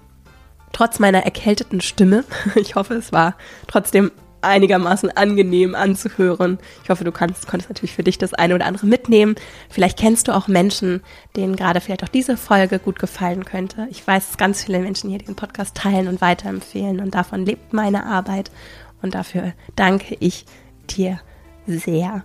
Trotz 0.72 0.98
meiner 0.98 1.24
erkälteten 1.24 1.80
Stimme. 1.80 2.24
Ich 2.54 2.74
hoffe, 2.74 2.94
es 2.94 3.12
war 3.12 3.36
trotzdem 3.66 4.10
einigermaßen 4.42 5.16
angenehm 5.16 5.74
anzuhören. 5.74 6.58
Ich 6.82 6.90
hoffe, 6.90 7.04
du 7.04 7.12
kannst, 7.12 7.46
konntest 7.46 7.70
natürlich 7.70 7.94
für 7.94 8.02
dich 8.02 8.18
das 8.18 8.34
eine 8.34 8.54
oder 8.54 8.66
andere 8.66 8.86
mitnehmen. 8.86 9.34
Vielleicht 9.68 9.98
kennst 9.98 10.28
du 10.28 10.32
auch 10.32 10.48
Menschen, 10.48 11.02
denen 11.36 11.56
gerade 11.56 11.80
vielleicht 11.80 12.04
auch 12.04 12.08
diese 12.08 12.36
Folge 12.36 12.78
gut 12.78 12.98
gefallen 12.98 13.44
könnte. 13.44 13.88
Ich 13.90 14.06
weiß, 14.06 14.28
dass 14.28 14.38
ganz 14.38 14.64
viele 14.64 14.80
Menschen 14.80 15.10
hier 15.10 15.18
den 15.18 15.36
Podcast 15.36 15.76
teilen 15.76 16.08
und 16.08 16.20
weiterempfehlen 16.20 17.00
und 17.00 17.14
davon 17.14 17.44
lebt 17.44 17.72
meine 17.72 18.06
Arbeit 18.06 18.50
und 19.02 19.14
dafür 19.14 19.52
danke 19.76 20.16
ich 20.20 20.44
dir 20.88 21.20
sehr. 21.66 22.24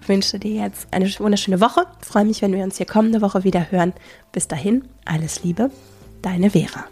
Ich 0.00 0.08
wünsche 0.08 0.38
dir 0.38 0.62
jetzt 0.62 0.88
eine 0.92 1.06
wunderschöne 1.18 1.60
Woche. 1.60 1.86
Ich 2.00 2.06
freue 2.06 2.24
mich, 2.24 2.42
wenn 2.42 2.52
wir 2.52 2.62
uns 2.62 2.76
hier 2.76 2.86
kommende 2.86 3.22
Woche 3.22 3.44
wieder 3.44 3.70
hören. 3.70 3.92
Bis 4.32 4.46
dahin, 4.46 4.84
alles 5.04 5.42
Liebe, 5.42 5.70
deine 6.22 6.50
Vera. 6.50 6.84